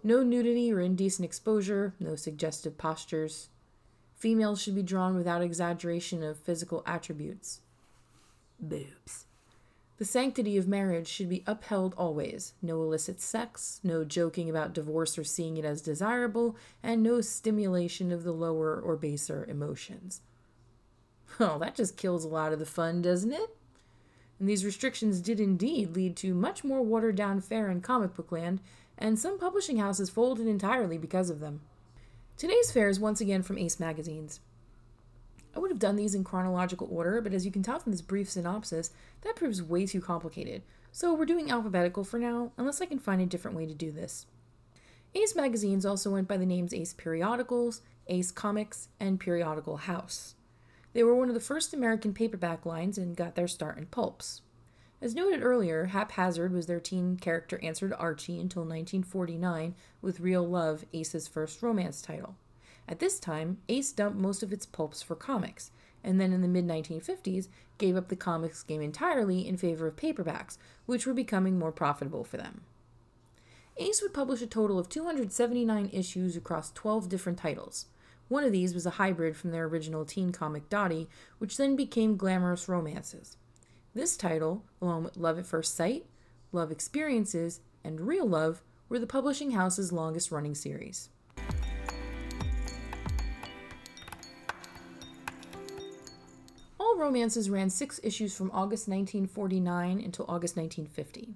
No 0.02 0.24
nudity 0.24 0.72
or 0.72 0.80
indecent 0.80 1.24
exposure, 1.24 1.94
no 2.00 2.16
suggestive 2.16 2.76
postures. 2.76 3.50
Females 4.16 4.60
should 4.60 4.74
be 4.74 4.82
drawn 4.82 5.14
without 5.14 5.42
exaggeration 5.42 6.24
of 6.24 6.38
physical 6.38 6.82
attributes. 6.86 7.60
Boobs. 8.58 9.26
The 9.98 10.04
sanctity 10.04 10.56
of 10.56 10.66
marriage 10.66 11.06
should 11.06 11.28
be 11.28 11.44
upheld 11.46 11.94
always. 11.96 12.54
No 12.60 12.82
illicit 12.82 13.20
sex, 13.20 13.80
no 13.84 14.04
joking 14.04 14.50
about 14.50 14.72
divorce 14.72 15.16
or 15.16 15.24
seeing 15.24 15.56
it 15.56 15.64
as 15.64 15.82
desirable, 15.82 16.56
and 16.82 17.02
no 17.02 17.20
stimulation 17.20 18.10
of 18.10 18.24
the 18.24 18.32
lower 18.32 18.80
or 18.80 18.96
baser 18.96 19.44
emotions. 19.48 20.22
Well, 21.38 21.52
oh, 21.56 21.58
that 21.60 21.74
just 21.74 21.96
kills 21.96 22.24
a 22.24 22.28
lot 22.28 22.52
of 22.52 22.58
the 22.58 22.66
fun, 22.66 23.02
doesn't 23.02 23.32
it? 23.32 23.56
And 24.38 24.48
these 24.48 24.64
restrictions 24.64 25.20
did 25.20 25.38
indeed 25.38 25.94
lead 25.94 26.16
to 26.16 26.34
much 26.34 26.64
more 26.64 26.82
watered 26.82 27.14
down 27.14 27.40
fare 27.40 27.70
in 27.70 27.80
comic 27.80 28.14
book 28.14 28.32
land 28.32 28.60
and 28.98 29.18
some 29.18 29.38
publishing 29.38 29.78
houses 29.78 30.10
folded 30.10 30.46
entirely 30.46 30.98
because 30.98 31.30
of 31.30 31.40
them. 31.40 31.60
Today's 32.36 32.70
fare 32.72 32.88
is 32.88 32.98
once 32.98 33.20
again 33.20 33.42
from 33.42 33.58
Ace 33.58 33.78
Magazines. 33.78 34.40
I 35.54 35.58
would 35.58 35.70
have 35.70 35.78
done 35.78 35.96
these 35.96 36.14
in 36.14 36.24
chronological 36.24 36.88
order, 36.90 37.20
but 37.20 37.32
as 37.32 37.44
you 37.44 37.52
can 37.52 37.62
tell 37.62 37.78
from 37.78 37.92
this 37.92 38.02
brief 38.02 38.30
synopsis, 38.30 38.90
that 39.22 39.36
proves 39.36 39.62
way 39.62 39.86
too 39.86 40.00
complicated, 40.00 40.62
so 40.90 41.14
we're 41.14 41.26
doing 41.26 41.50
alphabetical 41.50 42.04
for 42.04 42.18
now, 42.18 42.52
unless 42.56 42.80
I 42.80 42.86
can 42.86 42.98
find 42.98 43.20
a 43.20 43.26
different 43.26 43.56
way 43.56 43.66
to 43.66 43.74
do 43.74 43.90
this. 43.90 44.26
Ace 45.14 45.36
magazines 45.36 45.84
also 45.84 46.10
went 46.10 46.28
by 46.28 46.38
the 46.38 46.46
names 46.46 46.72
Ace 46.72 46.94
Periodicals, 46.94 47.82
Ace 48.06 48.30
Comics, 48.30 48.88
and 48.98 49.20
Periodical 49.20 49.76
House. 49.78 50.34
They 50.94 51.02
were 51.02 51.14
one 51.14 51.28
of 51.28 51.34
the 51.34 51.40
first 51.40 51.74
American 51.74 52.14
paperback 52.14 52.66
lines 52.66 52.98
and 52.98 53.16
got 53.16 53.34
their 53.34 53.48
start 53.48 53.78
in 53.78 53.86
pulps. 53.86 54.42
As 55.00 55.14
noted 55.14 55.42
earlier, 55.42 55.86
Haphazard 55.86 56.52
was 56.52 56.66
their 56.66 56.78
teen 56.78 57.16
character 57.16 57.58
answer 57.62 57.88
to 57.88 57.98
Archie 57.98 58.38
until 58.38 58.62
1949 58.62 59.74
with 60.00 60.20
Real 60.20 60.46
Love, 60.46 60.84
Ace's 60.92 61.26
first 61.26 61.62
romance 61.62 62.00
title. 62.00 62.36
At 62.88 62.98
this 62.98 63.18
time, 63.18 63.58
Ace 63.68 63.92
dumped 63.92 64.18
most 64.18 64.42
of 64.42 64.52
its 64.52 64.66
pulps 64.66 65.02
for 65.02 65.14
comics, 65.14 65.70
and 66.04 66.20
then 66.20 66.32
in 66.32 66.42
the 66.42 66.48
mid 66.48 66.66
1950s 66.66 67.48
gave 67.78 67.96
up 67.96 68.08
the 68.08 68.16
comics 68.16 68.62
game 68.62 68.82
entirely 68.82 69.46
in 69.46 69.56
favor 69.56 69.86
of 69.86 69.96
paperbacks, 69.96 70.58
which 70.86 71.06
were 71.06 71.14
becoming 71.14 71.58
more 71.58 71.72
profitable 71.72 72.24
for 72.24 72.36
them. 72.36 72.62
Ace 73.78 74.02
would 74.02 74.12
publish 74.12 74.42
a 74.42 74.46
total 74.46 74.78
of 74.78 74.88
279 74.88 75.90
issues 75.92 76.36
across 76.36 76.72
12 76.72 77.08
different 77.08 77.38
titles. 77.38 77.86
One 78.28 78.44
of 78.44 78.52
these 78.52 78.74
was 78.74 78.86
a 78.86 78.90
hybrid 78.90 79.36
from 79.36 79.50
their 79.50 79.64
original 79.64 80.04
teen 80.04 80.32
comic 80.32 80.68
Dottie, 80.68 81.08
which 81.38 81.56
then 81.56 81.76
became 81.76 82.16
Glamorous 82.16 82.68
Romances. 82.68 83.36
This 83.94 84.16
title, 84.16 84.64
along 84.80 85.04
with 85.04 85.16
Love 85.16 85.38
at 85.38 85.46
First 85.46 85.74
Sight, 85.74 86.06
Love 86.50 86.70
Experiences, 86.70 87.60
and 87.84 88.00
Real 88.00 88.26
Love, 88.26 88.62
were 88.88 88.98
the 88.98 89.06
publishing 89.06 89.52
house's 89.52 89.92
longest 89.92 90.30
running 90.30 90.54
series. 90.54 91.08
Romances 97.02 97.50
ran 97.50 97.68
six 97.68 97.98
issues 98.04 98.34
from 98.34 98.50
August 98.52 98.86
1949 98.86 100.00
until 100.00 100.24
August 100.28 100.56
1950. 100.56 101.34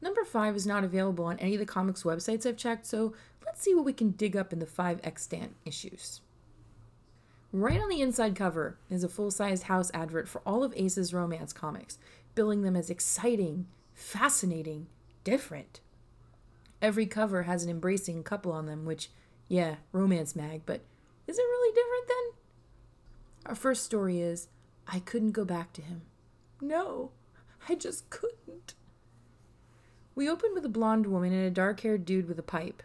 Number 0.00 0.24
5 0.24 0.56
is 0.56 0.66
not 0.66 0.82
available 0.82 1.26
on 1.26 1.38
any 1.38 1.54
of 1.54 1.60
the 1.60 1.66
comics 1.66 2.04
websites 2.04 2.46
I've 2.46 2.56
checked, 2.56 2.86
so 2.86 3.12
let's 3.44 3.60
see 3.60 3.74
what 3.74 3.84
we 3.84 3.92
can 3.92 4.12
dig 4.12 4.34
up 4.34 4.50
in 4.50 4.60
the 4.60 4.66
5 4.66 5.00
extant 5.04 5.56
issues. 5.66 6.22
Right 7.52 7.80
on 7.80 7.90
the 7.90 8.00
inside 8.00 8.34
cover 8.34 8.78
is 8.88 9.04
a 9.04 9.08
full 9.08 9.30
sized 9.30 9.64
house 9.64 9.90
advert 9.92 10.26
for 10.26 10.40
all 10.46 10.64
of 10.64 10.72
Ace's 10.74 11.12
romance 11.12 11.52
comics, 11.52 11.98
billing 12.34 12.62
them 12.62 12.76
as 12.76 12.88
exciting, 12.88 13.66
fascinating, 13.92 14.86
different. 15.22 15.80
Every 16.80 17.06
cover 17.06 17.42
has 17.42 17.62
an 17.62 17.70
embracing 17.70 18.22
couple 18.22 18.52
on 18.52 18.64
them, 18.64 18.86
which, 18.86 19.10
yeah, 19.48 19.76
romance 19.92 20.34
mag, 20.34 20.62
but 20.64 20.80
is 21.26 21.38
it 21.38 21.42
really 21.42 21.74
different 21.74 22.08
then? 22.08 23.50
Our 23.50 23.54
first 23.54 23.84
story 23.84 24.20
is 24.20 24.48
I 24.90 25.00
couldn't 25.00 25.32
go 25.32 25.44
back 25.44 25.72
to 25.74 25.82
him. 25.82 26.02
No, 26.60 27.10
I 27.68 27.74
just 27.74 28.08
couldn't. 28.08 28.74
We 30.14 30.28
open 30.28 30.54
with 30.54 30.64
a 30.64 30.70
blonde 30.70 31.06
woman 31.06 31.32
and 31.32 31.44
a 31.44 31.50
dark 31.50 31.80
haired 31.80 32.04
dude 32.04 32.26
with 32.26 32.38
a 32.38 32.42
pipe. 32.42 32.82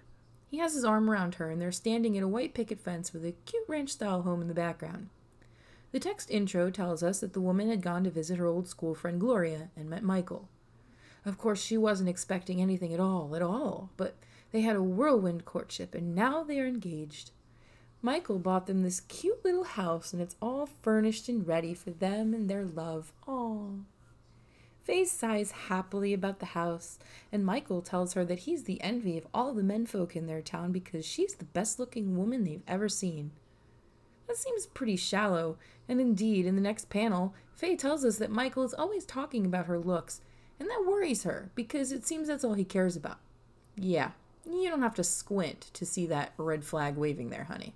He 0.52 0.58
has 0.60 0.76
his 0.76 0.84
arm 0.84 1.10
around 1.10 1.36
her, 1.36 1.50
and 1.50 1.60
they're 1.60 1.72
standing 1.72 2.16
in 2.16 2.24
a 2.24 2.28
white 2.28 2.54
picket 2.54 2.80
fence 2.80 3.12
with 3.14 3.26
a 3.26 3.34
cute 3.46 3.64
ranch 3.68 3.90
style 3.90 4.22
home 4.22 4.42
in 4.42 4.48
the 4.48 4.54
background. 4.54 5.10
The 5.92 6.00
text 6.00 6.30
intro 6.30 6.70
tells 6.70 7.02
us 7.02 7.22
that 7.22 7.34
the 7.34 7.42
woman 7.42 7.70
had 7.70 7.82
gone 7.82 8.04
to 8.04 8.12
visit 8.12 8.38
her 8.38 8.46
old 8.46 8.68
school 8.68 8.94
friend 8.94 9.20
Gloria 9.20 9.70
and 9.76 9.90
met 9.90 10.04
Michael. 10.04 10.50
Of 11.26 11.38
course, 11.38 11.64
she 11.64 11.78
wasn't 11.78 12.10
expecting 12.10 12.62
anything 12.62 12.94
at 12.94 13.00
all, 13.00 13.36
at 13.36 13.42
all, 13.42 13.90
but 13.96 14.16
they 14.52 14.62
had 14.62 14.76
a 14.76 14.84
whirlwind 14.84 15.46
courtship, 15.46 15.96
and 15.96 16.14
now 16.14 16.44
they 16.44 16.60
are 16.60 16.68
engaged. 16.68 17.32
Michael 18.06 18.38
bought 18.38 18.68
them 18.68 18.84
this 18.84 19.00
cute 19.00 19.46
little 19.46 19.64
house, 19.64 20.12
and 20.12 20.22
it's 20.22 20.36
all 20.42 20.68
furnished 20.82 21.30
and 21.30 21.48
ready 21.48 21.74
for 21.74 21.92
them 21.92 22.34
and 22.34 22.50
their 22.50 22.66
love. 22.66 23.14
Aww. 23.26 23.86
Faye 24.84 25.06
sighs 25.06 25.52
happily 25.52 26.14
about 26.14 26.40
the 26.40 26.48
house, 26.48 27.00
and 27.32 27.46
Michael 27.46 27.82
tells 27.82 28.14
her 28.14 28.26
that 28.26 28.40
he's 28.40 28.66
the 28.66 28.82
envy 28.82 29.18
of 29.18 29.26
all 29.34 29.54
the 29.54 29.64
menfolk 29.64 30.18
in 30.18 30.28
their 30.28 30.42
town 30.42 30.74
because 30.74 31.06
she's 31.06 31.36
the 31.36 31.46
best 31.46 31.80
looking 31.80 32.18
woman 32.18 32.44
they've 32.44 32.62
ever 32.68 32.90
seen. 32.90 33.32
That 34.28 34.36
seems 34.36 34.66
pretty 34.66 34.98
shallow, 34.98 35.58
and 35.88 36.02
indeed, 36.02 36.46
in 36.46 36.58
the 36.58 36.62
next 36.62 36.90
panel, 36.90 37.34
Faye 37.56 37.78
tells 37.78 38.04
us 38.04 38.18
that 38.18 38.30
Michael 38.30 38.64
is 38.64 38.74
always 38.74 39.06
talking 39.06 39.46
about 39.46 39.68
her 39.68 39.80
looks, 39.80 40.20
and 40.60 40.70
that 40.70 40.84
worries 40.86 41.24
her 41.24 41.52
because 41.56 41.94
it 41.94 42.06
seems 42.06 42.28
that's 42.28 42.44
all 42.44 42.56
he 42.56 42.66
cares 42.66 42.98
about. 42.98 43.20
Yeah, 43.78 44.12
you 44.46 44.70
don't 44.70 44.82
have 44.82 44.96
to 44.96 45.06
squint 45.06 45.72
to 45.74 45.86
see 45.86 46.06
that 46.08 46.34
red 46.38 46.66
flag 46.66 46.98
waving 46.98 47.30
there, 47.30 47.46
honey. 47.46 47.74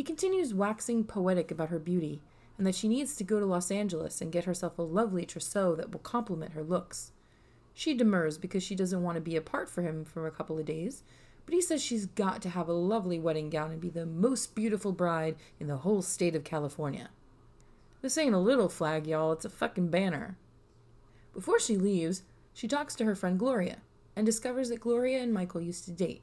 He 0.00 0.04
continues 0.04 0.54
waxing 0.54 1.04
poetic 1.04 1.50
about 1.50 1.68
her 1.68 1.78
beauty 1.78 2.22
and 2.56 2.66
that 2.66 2.74
she 2.74 2.88
needs 2.88 3.14
to 3.16 3.22
go 3.22 3.38
to 3.38 3.44
Los 3.44 3.70
Angeles 3.70 4.22
and 4.22 4.32
get 4.32 4.46
herself 4.46 4.78
a 4.78 4.82
lovely 4.82 5.26
trousseau 5.26 5.74
that 5.74 5.92
will 5.92 6.00
complement 6.00 6.54
her 6.54 6.62
looks. 6.62 7.12
She 7.74 7.92
demurs 7.92 8.38
because 8.38 8.62
she 8.62 8.74
doesn't 8.74 9.02
want 9.02 9.16
to 9.16 9.20
be 9.20 9.36
apart 9.36 9.68
from 9.68 9.84
him 9.84 10.06
for 10.06 10.26
a 10.26 10.30
couple 10.30 10.58
of 10.58 10.64
days, 10.64 11.02
but 11.44 11.52
he 11.52 11.60
says 11.60 11.82
she's 11.82 12.06
got 12.06 12.40
to 12.40 12.48
have 12.48 12.66
a 12.66 12.72
lovely 12.72 13.18
wedding 13.18 13.50
gown 13.50 13.72
and 13.72 13.78
be 13.78 13.90
the 13.90 14.06
most 14.06 14.54
beautiful 14.54 14.92
bride 14.92 15.36
in 15.60 15.66
the 15.66 15.76
whole 15.76 16.00
state 16.00 16.34
of 16.34 16.44
California. 16.44 17.10
This 18.00 18.16
ain't 18.16 18.34
a 18.34 18.38
little 18.38 18.70
flag, 18.70 19.06
y'all, 19.06 19.32
it's 19.32 19.44
a 19.44 19.50
fucking 19.50 19.88
banner. 19.88 20.38
Before 21.34 21.60
she 21.60 21.76
leaves, 21.76 22.22
she 22.54 22.66
talks 22.66 22.94
to 22.94 23.04
her 23.04 23.14
friend 23.14 23.38
Gloria 23.38 23.82
and 24.16 24.24
discovers 24.24 24.70
that 24.70 24.80
Gloria 24.80 25.22
and 25.22 25.34
Michael 25.34 25.60
used 25.60 25.84
to 25.84 25.90
date. 25.90 26.22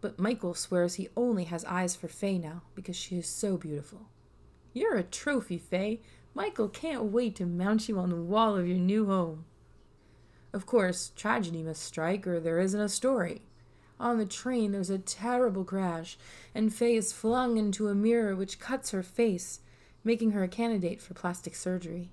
But 0.00 0.18
Michael 0.18 0.54
swears 0.54 0.94
he 0.94 1.08
only 1.16 1.44
has 1.44 1.64
eyes 1.66 1.94
for 1.94 2.08
Faye 2.08 2.38
now 2.38 2.62
because 2.74 2.96
she 2.96 3.18
is 3.18 3.26
so 3.26 3.56
beautiful. 3.56 4.08
You're 4.72 4.96
a 4.96 5.02
trophy, 5.02 5.58
Faye. 5.58 6.00
Michael 6.32 6.68
can't 6.68 7.04
wait 7.04 7.36
to 7.36 7.46
mount 7.46 7.88
you 7.88 7.98
on 7.98 8.10
the 8.10 8.16
wall 8.16 8.56
of 8.56 8.66
your 8.66 8.78
new 8.78 9.06
home. 9.06 9.44
Of 10.52 10.66
course, 10.66 11.12
tragedy 11.16 11.62
must 11.62 11.82
strike, 11.82 12.26
or 12.26 12.40
there 12.40 12.60
isn't 12.60 12.80
a 12.80 12.88
story. 12.88 13.42
On 13.98 14.16
the 14.16 14.26
train, 14.26 14.72
there's 14.72 14.90
a 14.90 14.98
terrible 14.98 15.64
crash, 15.64 16.16
and 16.54 16.72
Faye 16.72 16.96
is 16.96 17.12
flung 17.12 17.58
into 17.58 17.88
a 17.88 17.94
mirror 17.94 18.34
which 18.34 18.58
cuts 18.58 18.90
her 18.92 19.02
face, 19.02 19.60
making 20.02 20.30
her 20.30 20.42
a 20.42 20.48
candidate 20.48 21.02
for 21.02 21.14
plastic 21.14 21.54
surgery. 21.54 22.12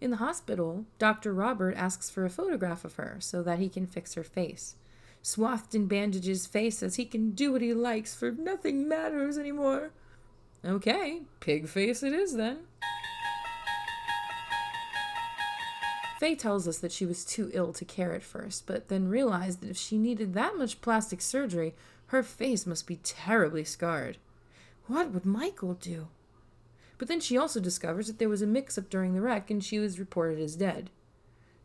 In 0.00 0.10
the 0.10 0.18
hospital, 0.18 0.84
Dr. 0.98 1.32
Robert 1.32 1.74
asks 1.76 2.10
for 2.10 2.24
a 2.24 2.30
photograph 2.30 2.84
of 2.84 2.94
her 2.94 3.16
so 3.20 3.42
that 3.42 3.58
he 3.58 3.68
can 3.68 3.86
fix 3.86 4.14
her 4.14 4.22
face. 4.22 4.76
Swathed 5.22 5.74
in 5.74 5.86
bandages, 5.86 6.46
face 6.46 6.82
as 6.82 6.96
he 6.96 7.04
can 7.04 7.32
do 7.32 7.52
what 7.52 7.62
he 7.62 7.74
likes, 7.74 8.14
for 8.14 8.30
nothing 8.32 8.88
matters 8.88 9.36
anymore. 9.36 9.90
Okay, 10.64 11.22
pig 11.40 11.68
face 11.68 12.02
it 12.02 12.12
is 12.12 12.34
then. 12.34 12.58
Faye 16.18 16.34
tells 16.34 16.66
us 16.66 16.78
that 16.78 16.90
she 16.90 17.06
was 17.06 17.24
too 17.24 17.48
ill 17.52 17.72
to 17.72 17.84
care 17.84 18.12
at 18.12 18.24
first, 18.24 18.66
but 18.66 18.88
then 18.88 19.08
realized 19.08 19.60
that 19.60 19.70
if 19.70 19.76
she 19.76 19.96
needed 19.96 20.34
that 20.34 20.58
much 20.58 20.80
plastic 20.80 21.20
surgery, 21.20 21.74
her 22.06 22.24
face 22.24 22.66
must 22.66 22.88
be 22.88 22.96
terribly 22.96 23.62
scarred. 23.62 24.16
What 24.86 25.12
would 25.12 25.24
Michael 25.24 25.74
do? 25.74 26.08
But 26.96 27.06
then 27.06 27.20
she 27.20 27.38
also 27.38 27.60
discovers 27.60 28.08
that 28.08 28.18
there 28.18 28.28
was 28.28 28.42
a 28.42 28.46
mix 28.46 28.76
up 28.76 28.90
during 28.90 29.14
the 29.14 29.20
wreck 29.20 29.48
and 29.48 29.62
she 29.62 29.78
was 29.78 30.00
reported 30.00 30.40
as 30.40 30.56
dead. 30.56 30.90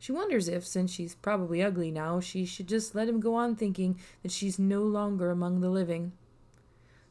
She 0.04 0.12
wonders 0.12 0.50
if, 0.50 0.68
since 0.68 0.92
she's 0.92 1.16
probably 1.16 1.64
ugly 1.64 1.90
now, 1.90 2.20
she 2.20 2.44
should 2.44 2.68
just 2.68 2.94
let 2.94 3.08
him 3.08 3.22
go 3.22 3.36
on 3.36 3.56
thinking 3.56 3.98
that 4.22 4.34
she's 4.34 4.60
no 4.60 4.82
longer 4.82 5.32
among 5.32 5.62
the 5.62 5.70
living. 5.70 6.12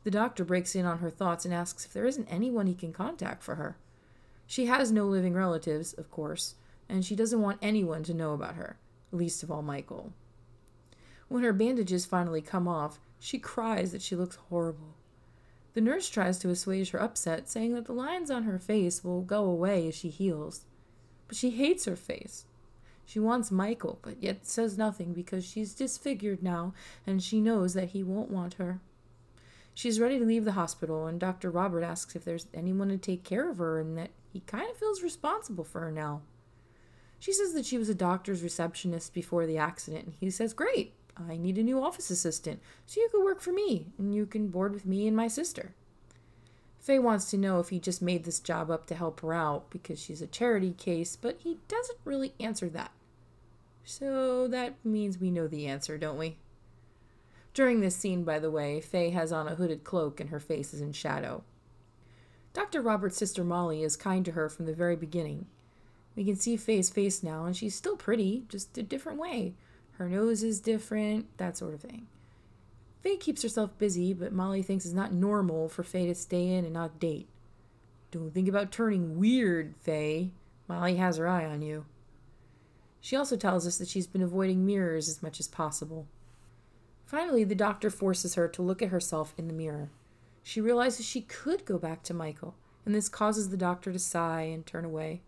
The 0.04 0.10
doctor 0.10 0.44
breaks 0.44 0.74
in 0.74 0.84
on 0.84 0.98
her 0.98 1.08
thoughts 1.08 1.46
and 1.46 1.54
asks 1.54 1.86
if 1.86 1.94
there 1.94 2.04
isn't 2.04 2.28
anyone 2.28 2.66
he 2.66 2.74
can 2.74 2.92
contact 2.92 3.42
for 3.42 3.54
her. 3.54 3.78
She 4.46 4.66
has 4.66 4.92
no 4.92 5.06
living 5.06 5.32
relatives, 5.32 5.94
of 5.94 6.10
course, 6.10 6.56
and 6.86 7.02
she 7.02 7.16
doesn't 7.16 7.40
want 7.40 7.60
anyone 7.62 8.02
to 8.02 8.12
know 8.12 8.34
about 8.34 8.56
her, 8.56 8.76
least 9.10 9.42
of 9.42 9.50
all 9.50 9.62
Michael. 9.62 10.12
When 11.28 11.44
her 11.44 11.54
bandages 11.54 12.04
finally 12.04 12.42
come 12.42 12.68
off, 12.68 13.00
she 13.18 13.38
cries 13.38 13.92
that 13.92 14.02
she 14.02 14.16
looks 14.16 14.36
horrible. 14.50 14.96
The 15.72 15.80
nurse 15.80 16.10
tries 16.10 16.38
to 16.40 16.50
assuage 16.50 16.90
her 16.90 17.00
upset, 17.00 17.48
saying 17.48 17.72
that 17.72 17.86
the 17.86 17.94
lines 17.94 18.30
on 18.30 18.42
her 18.42 18.58
face 18.58 19.02
will 19.02 19.22
go 19.22 19.46
away 19.46 19.88
as 19.88 19.94
she 19.94 20.10
heals. 20.10 20.66
But 21.26 21.38
she 21.38 21.52
hates 21.52 21.86
her 21.86 21.96
face. 21.96 22.44
She 23.04 23.20
wants 23.20 23.50
Michael, 23.50 23.98
but 24.02 24.22
yet 24.22 24.46
says 24.46 24.78
nothing 24.78 25.12
because 25.12 25.44
she's 25.44 25.74
disfigured 25.74 26.42
now 26.42 26.74
and 27.06 27.22
she 27.22 27.40
knows 27.40 27.74
that 27.74 27.90
he 27.90 28.02
won't 28.02 28.30
want 28.30 28.54
her. 28.54 28.80
She's 29.74 30.00
ready 30.00 30.18
to 30.18 30.24
leave 30.24 30.44
the 30.44 30.52
hospital, 30.52 31.06
and 31.06 31.18
Dr. 31.18 31.50
Robert 31.50 31.82
asks 31.82 32.14
if 32.14 32.24
there's 32.24 32.46
anyone 32.52 32.88
to 32.88 32.98
take 32.98 33.24
care 33.24 33.48
of 33.48 33.58
her 33.58 33.80
and 33.80 33.96
that 33.96 34.10
he 34.30 34.40
kind 34.40 34.70
of 34.70 34.76
feels 34.76 35.02
responsible 35.02 35.64
for 35.64 35.80
her 35.80 35.90
now. 35.90 36.20
She 37.18 37.32
says 37.32 37.54
that 37.54 37.64
she 37.64 37.78
was 37.78 37.88
a 37.88 37.94
doctor's 37.94 38.42
receptionist 38.42 39.14
before 39.14 39.46
the 39.46 39.56
accident, 39.56 40.04
and 40.06 40.14
he 40.18 40.28
says, 40.30 40.52
Great, 40.52 40.94
I 41.16 41.36
need 41.36 41.56
a 41.56 41.62
new 41.62 41.82
office 41.82 42.10
assistant, 42.10 42.60
so 42.84 43.00
you 43.00 43.08
could 43.10 43.24
work 43.24 43.40
for 43.40 43.52
me, 43.52 43.92
and 43.96 44.14
you 44.14 44.26
can 44.26 44.48
board 44.48 44.74
with 44.74 44.84
me 44.84 45.06
and 45.06 45.16
my 45.16 45.28
sister. 45.28 45.74
Faye 46.82 46.98
wants 46.98 47.30
to 47.30 47.38
know 47.38 47.60
if 47.60 47.68
he 47.68 47.78
just 47.78 48.02
made 48.02 48.24
this 48.24 48.40
job 48.40 48.68
up 48.68 48.86
to 48.86 48.96
help 48.96 49.20
her 49.20 49.32
out 49.32 49.70
because 49.70 50.00
she's 50.00 50.20
a 50.20 50.26
charity 50.26 50.72
case, 50.72 51.14
but 51.14 51.38
he 51.38 51.58
doesn't 51.68 51.98
really 52.04 52.34
answer 52.40 52.68
that. 52.70 52.90
So 53.84 54.48
that 54.48 54.74
means 54.84 55.20
we 55.20 55.30
know 55.30 55.46
the 55.46 55.68
answer, 55.68 55.96
don't 55.96 56.18
we? 56.18 56.38
During 57.54 57.80
this 57.80 57.94
scene, 57.94 58.24
by 58.24 58.40
the 58.40 58.50
way, 58.50 58.80
Faye 58.80 59.10
has 59.10 59.30
on 59.30 59.46
a 59.46 59.54
hooded 59.54 59.84
cloak 59.84 60.18
and 60.18 60.30
her 60.30 60.40
face 60.40 60.74
is 60.74 60.80
in 60.80 60.92
shadow. 60.92 61.44
Dr. 62.52 62.82
Robert's 62.82 63.16
sister 63.16 63.44
Molly 63.44 63.84
is 63.84 63.96
kind 63.96 64.24
to 64.24 64.32
her 64.32 64.48
from 64.48 64.66
the 64.66 64.74
very 64.74 64.96
beginning. 64.96 65.46
We 66.16 66.24
can 66.24 66.36
see 66.36 66.56
Faye's 66.56 66.90
face 66.90 67.22
now, 67.22 67.44
and 67.44 67.56
she's 67.56 67.76
still 67.76 67.96
pretty, 67.96 68.44
just 68.48 68.76
a 68.76 68.82
different 68.82 69.20
way. 69.20 69.54
Her 69.92 70.08
nose 70.08 70.42
is 70.42 70.60
different, 70.60 71.26
that 71.38 71.56
sort 71.56 71.74
of 71.74 71.80
thing. 71.80 72.08
Faye 73.02 73.16
keeps 73.16 73.42
herself 73.42 73.76
busy, 73.78 74.12
but 74.12 74.32
Molly 74.32 74.62
thinks 74.62 74.84
it's 74.84 74.94
not 74.94 75.12
normal 75.12 75.68
for 75.68 75.82
Faye 75.82 76.06
to 76.06 76.14
stay 76.14 76.46
in 76.46 76.64
and 76.64 76.74
not 76.74 77.00
date. 77.00 77.28
Don't 78.12 78.32
think 78.32 78.48
about 78.48 78.70
turning 78.70 79.18
weird, 79.18 79.74
Faye. 79.80 80.30
Molly 80.68 80.96
has 80.96 81.16
her 81.16 81.26
eye 81.26 81.44
on 81.44 81.62
you. 81.62 81.84
She 83.00 83.16
also 83.16 83.36
tells 83.36 83.66
us 83.66 83.78
that 83.78 83.88
she's 83.88 84.06
been 84.06 84.22
avoiding 84.22 84.64
mirrors 84.64 85.08
as 85.08 85.20
much 85.20 85.40
as 85.40 85.48
possible. 85.48 86.06
Finally, 87.04 87.42
the 87.42 87.56
doctor 87.56 87.90
forces 87.90 88.36
her 88.36 88.46
to 88.46 88.62
look 88.62 88.80
at 88.80 88.90
herself 88.90 89.34
in 89.36 89.48
the 89.48 89.52
mirror. 89.52 89.90
She 90.44 90.60
realizes 90.60 91.04
she 91.04 91.22
could 91.22 91.64
go 91.64 91.78
back 91.78 92.04
to 92.04 92.14
Michael, 92.14 92.54
and 92.86 92.94
this 92.94 93.08
causes 93.08 93.48
the 93.48 93.56
doctor 93.56 93.92
to 93.92 93.98
sigh 93.98 94.42
and 94.42 94.64
turn 94.64 94.84
away. 94.84 95.22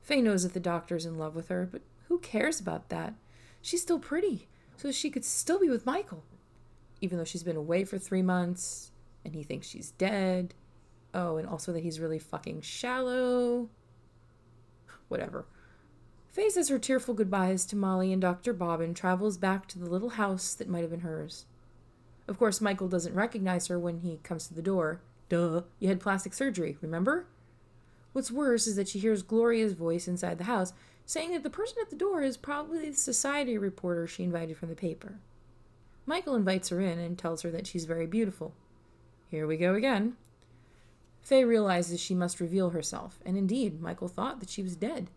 Faye 0.00 0.20
knows 0.20 0.44
that 0.44 0.54
the 0.54 0.60
doctor 0.60 0.94
is 0.94 1.06
in 1.06 1.18
love 1.18 1.34
with 1.34 1.48
her, 1.48 1.68
but 1.70 1.82
who 2.06 2.18
cares 2.20 2.60
about 2.60 2.88
that? 2.90 3.14
She's 3.60 3.82
still 3.82 3.98
pretty, 3.98 4.46
so 4.76 4.92
she 4.92 5.10
could 5.10 5.24
still 5.24 5.58
be 5.58 5.68
with 5.68 5.86
Michael 5.86 6.22
even 7.00 7.18
though 7.18 7.24
she's 7.24 7.42
been 7.42 7.56
away 7.56 7.84
for 7.84 7.98
three 7.98 8.22
months 8.22 8.92
and 9.24 9.34
he 9.34 9.42
thinks 9.42 9.66
she's 9.66 9.92
dead. 9.92 10.54
Oh, 11.12 11.36
and 11.36 11.48
also 11.48 11.72
that 11.72 11.82
he's 11.82 12.00
really 12.00 12.18
fucking 12.18 12.62
shallow. 12.62 13.68
Whatever. 15.08 15.46
Faye 16.28 16.48
says 16.48 16.68
her 16.68 16.78
tearful 16.78 17.14
goodbyes 17.14 17.64
to 17.66 17.76
Molly 17.76 18.12
and 18.12 18.20
Dr. 18.20 18.52
Bob 18.52 18.80
and 18.80 18.96
travels 18.96 19.38
back 19.38 19.68
to 19.68 19.78
the 19.78 19.88
little 19.88 20.10
house 20.10 20.54
that 20.54 20.68
might 20.68 20.80
have 20.80 20.90
been 20.90 21.00
hers. 21.00 21.46
Of 22.26 22.38
course, 22.38 22.60
Michael 22.60 22.88
doesn't 22.88 23.14
recognize 23.14 23.68
her 23.68 23.78
when 23.78 23.98
he 23.98 24.18
comes 24.22 24.48
to 24.48 24.54
the 24.54 24.62
door. 24.62 25.00
Duh, 25.28 25.62
you 25.78 25.88
had 25.88 26.00
plastic 26.00 26.34
surgery, 26.34 26.76
remember? 26.80 27.26
What's 28.12 28.30
worse 28.30 28.66
is 28.66 28.76
that 28.76 28.88
she 28.88 28.98
hears 28.98 29.22
Gloria's 29.22 29.74
voice 29.74 30.08
inside 30.08 30.38
the 30.38 30.44
house 30.44 30.72
saying 31.06 31.32
that 31.32 31.42
the 31.42 31.50
person 31.50 31.76
at 31.80 31.90
the 31.90 31.96
door 31.96 32.22
is 32.22 32.36
probably 32.36 32.90
the 32.90 32.96
society 32.96 33.58
reporter 33.58 34.06
she 34.06 34.24
invited 34.24 34.56
from 34.56 34.70
the 34.70 34.74
paper. 34.74 35.20
Michael 36.06 36.34
invites 36.34 36.68
her 36.68 36.80
in 36.80 36.98
and 36.98 37.18
tells 37.18 37.42
her 37.42 37.50
that 37.50 37.66
she's 37.66 37.84
very 37.84 38.06
beautiful. 38.06 38.54
Here 39.30 39.46
we 39.46 39.56
go 39.56 39.74
again. 39.74 40.16
Faye 41.22 41.44
realizes 41.44 42.00
she 42.00 42.14
must 42.14 42.40
reveal 42.40 42.70
herself, 42.70 43.18
and 43.24 43.38
indeed, 43.38 43.80
Michael 43.80 44.08
thought 44.08 44.40
that 44.40 44.50
she 44.50 44.62
was 44.62 44.76
dead. 44.76 45.08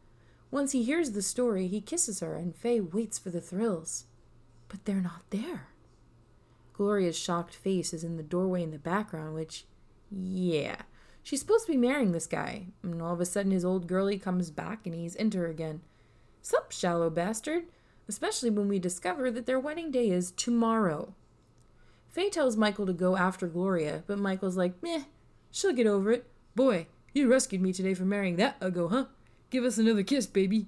Once 0.49 0.71
he 0.71 0.83
hears 0.83 1.11
the 1.11 1.21
story, 1.21 1.67
he 1.67 1.81
kisses 1.81 2.21
her, 2.21 2.35
and 2.35 2.55
Faye 2.55 2.79
waits 2.79 3.19
for 3.19 3.29
the 3.29 3.41
thrills. 3.41 4.05
But 4.69 4.85
they're 4.85 5.01
not 5.01 5.23
there. 5.31 5.67
Gloria's 6.73 7.17
shocked 7.17 7.53
face 7.53 7.93
is 7.93 8.03
in 8.03 8.15
the 8.15 8.23
doorway 8.23 8.63
in 8.63 8.71
the 8.71 8.77
background, 8.77 9.35
which, 9.35 9.65
yeah, 10.09 10.77
she's 11.23 11.41
supposed 11.41 11.65
to 11.65 11.71
be 11.73 11.77
marrying 11.77 12.13
this 12.13 12.27
guy. 12.27 12.67
And 12.83 13.01
all 13.01 13.13
of 13.13 13.19
a 13.19 13.25
sudden, 13.25 13.51
his 13.51 13.65
old 13.65 13.87
girlie 13.87 14.19
comes 14.19 14.49
back 14.51 14.85
and 14.85 14.95
he's 14.95 15.15
into 15.15 15.39
her 15.39 15.47
again. 15.47 15.81
Sup, 16.41 16.71
shallow 16.71 17.09
bastard? 17.09 17.65
Especially 18.07 18.49
when 18.49 18.67
we 18.67 18.79
discover 18.79 19.29
that 19.31 19.45
their 19.45 19.59
wedding 19.59 19.91
day 19.91 20.09
is 20.09 20.31
tomorrow. 20.31 21.13
Faye 22.07 22.29
tells 22.29 22.57
Michael 22.57 22.85
to 22.85 22.93
go 22.93 23.15
after 23.15 23.47
Gloria, 23.47 24.03
but 24.07 24.17
Michael's 24.17 24.57
like, 24.57 24.81
meh, 24.81 25.03
she'll 25.51 25.73
get 25.73 25.87
over 25.87 26.11
it. 26.11 26.25
Boy, 26.55 26.87
you 27.13 27.29
rescued 27.29 27.61
me 27.61 27.73
today 27.73 27.93
from 27.93 28.09
marrying 28.09 28.37
that 28.37 28.59
uggo, 28.59 28.89
huh? 28.89 29.05
Give 29.49 29.63
us 29.63 29.77
another 29.77 30.03
kiss, 30.03 30.25
baby. 30.25 30.67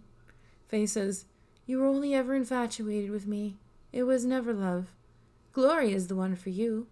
Faye 0.67 0.85
says, 0.85 1.25
You 1.65 1.79
were 1.79 1.87
only 1.87 2.13
ever 2.13 2.35
infatuated 2.35 3.09
with 3.09 3.25
me. 3.25 3.57
It 3.91 4.03
was 4.03 4.25
never 4.25 4.53
love. 4.53 4.93
Gloria's 5.53 6.07
the 6.07 6.15
one 6.15 6.35
for 6.35 6.49
you. 6.49 6.87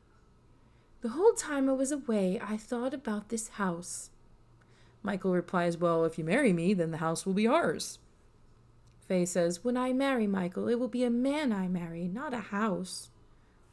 The 1.01 1.09
whole 1.09 1.33
time 1.33 1.69
I 1.69 1.73
was 1.73 1.91
away, 1.91 2.39
I 2.41 2.57
thought 2.57 2.93
about 2.93 3.29
this 3.29 3.49
house. 3.49 4.09
Michael 5.03 5.33
replies, 5.33 5.77
Well, 5.77 6.03
if 6.05 6.17
you 6.17 6.23
marry 6.23 6.51
me, 6.51 6.73
then 6.73 6.91
the 6.91 6.97
house 6.97 7.25
will 7.25 7.33
be 7.33 7.47
ours. 7.47 7.99
Faye 9.07 9.25
says, 9.25 9.63
When 9.63 9.77
I 9.77 9.93
marry 9.93 10.27
Michael, 10.27 10.67
it 10.67 10.79
will 10.79 10.87
be 10.87 11.03
a 11.03 11.09
man 11.09 11.53
I 11.53 11.67
marry, 11.67 12.07
not 12.07 12.33
a 12.33 12.39
house. 12.39 13.09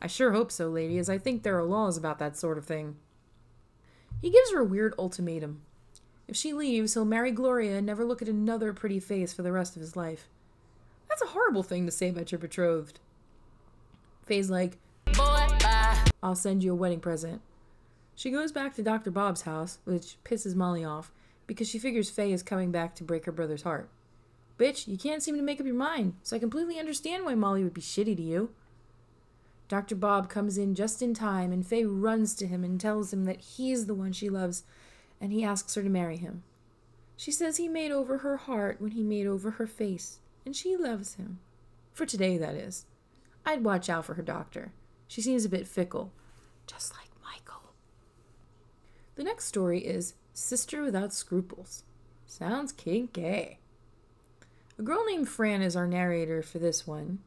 I 0.00 0.06
sure 0.06 0.32
hope 0.32 0.52
so, 0.52 0.68
lady, 0.68 0.98
as 0.98 1.08
I 1.08 1.18
think 1.18 1.42
there 1.42 1.58
are 1.58 1.64
laws 1.64 1.96
about 1.96 2.18
that 2.18 2.36
sort 2.36 2.58
of 2.58 2.64
thing. 2.64 2.96
He 4.20 4.30
gives 4.30 4.52
her 4.52 4.60
a 4.60 4.64
weird 4.64 4.94
ultimatum. 4.98 5.62
If 6.28 6.36
she 6.36 6.52
leaves, 6.52 6.94
he'll 6.94 7.04
marry 7.04 7.30
Gloria 7.30 7.76
and 7.76 7.86
never 7.86 8.04
look 8.04 8.22
at 8.22 8.28
another 8.28 8.72
pretty 8.72 9.00
face 9.00 9.32
for 9.32 9.42
the 9.42 9.52
rest 9.52 9.76
of 9.76 9.80
his 9.80 9.96
life. 9.96 10.28
That's 11.08 11.22
a 11.22 11.26
horrible 11.26 11.62
thing 11.62 11.84
to 11.86 11.92
say 11.92 12.08
about 12.08 12.32
your 12.32 12.38
betrothed. 12.38 13.00
Faye's 14.26 14.50
like, 14.50 14.78
Boy. 15.04 15.46
I'll 16.22 16.34
send 16.34 16.64
you 16.64 16.72
a 16.72 16.76
wedding 16.76 17.00
present. 17.00 17.42
She 18.14 18.30
goes 18.30 18.52
back 18.52 18.74
to 18.74 18.82
Dr. 18.82 19.10
Bob's 19.10 19.42
house, 19.42 19.78
which 19.84 20.16
pisses 20.24 20.54
Molly 20.54 20.84
off, 20.84 21.12
because 21.46 21.68
she 21.68 21.78
figures 21.78 22.08
Faye 22.08 22.32
is 22.32 22.42
coming 22.42 22.70
back 22.70 22.94
to 22.94 23.04
break 23.04 23.26
her 23.26 23.32
brother's 23.32 23.62
heart. 23.62 23.90
Bitch, 24.58 24.86
you 24.86 24.96
can't 24.96 25.22
seem 25.22 25.36
to 25.36 25.42
make 25.42 25.60
up 25.60 25.66
your 25.66 25.74
mind, 25.74 26.14
so 26.22 26.36
I 26.36 26.38
completely 26.38 26.78
understand 26.78 27.24
why 27.24 27.34
Molly 27.34 27.64
would 27.64 27.74
be 27.74 27.80
shitty 27.80 28.16
to 28.16 28.22
you. 28.22 28.50
Dr. 29.68 29.96
Bob 29.96 30.28
comes 30.28 30.56
in 30.56 30.74
just 30.74 31.02
in 31.02 31.14
time, 31.14 31.50
and 31.52 31.66
Faye 31.66 31.84
runs 31.84 32.34
to 32.36 32.46
him 32.46 32.62
and 32.62 32.80
tells 32.80 33.12
him 33.12 33.24
that 33.24 33.40
he's 33.40 33.86
the 33.86 33.94
one 33.94 34.12
she 34.12 34.28
loves, 34.28 34.62
and 35.20 35.32
he 35.32 35.42
asks 35.42 35.74
her 35.74 35.82
to 35.82 35.88
marry 35.88 36.16
him. 36.16 36.44
She 37.16 37.32
says 37.32 37.56
he 37.56 37.68
made 37.68 37.90
over 37.90 38.18
her 38.18 38.36
heart 38.36 38.80
when 38.80 38.92
he 38.92 39.02
made 39.02 39.26
over 39.26 39.52
her 39.52 39.66
face, 39.66 40.18
and 40.44 40.54
she 40.54 40.76
loves 40.76 41.14
him. 41.14 41.38
For 41.92 42.06
today, 42.06 42.36
that 42.38 42.54
is. 42.54 42.86
I'd 43.46 43.64
watch 43.64 43.88
out 43.88 44.04
for 44.04 44.14
her 44.14 44.22
doctor. 44.22 44.72
She 45.08 45.20
seems 45.20 45.44
a 45.44 45.48
bit 45.48 45.66
fickle, 45.66 46.12
just 46.66 46.92
like 46.92 47.08
Michael. 47.22 47.72
The 49.16 49.24
next 49.24 49.46
story 49.46 49.80
is 49.80 50.14
Sister 50.32 50.82
Without 50.82 51.12
Scruples. 51.12 51.84
Sounds 52.26 52.72
kinky. 52.72 53.58
A 54.76 54.82
girl 54.82 55.04
named 55.06 55.28
Fran 55.28 55.62
is 55.62 55.76
our 55.76 55.86
narrator 55.86 56.42
for 56.42 56.58
this 56.58 56.84
one. 56.84 57.20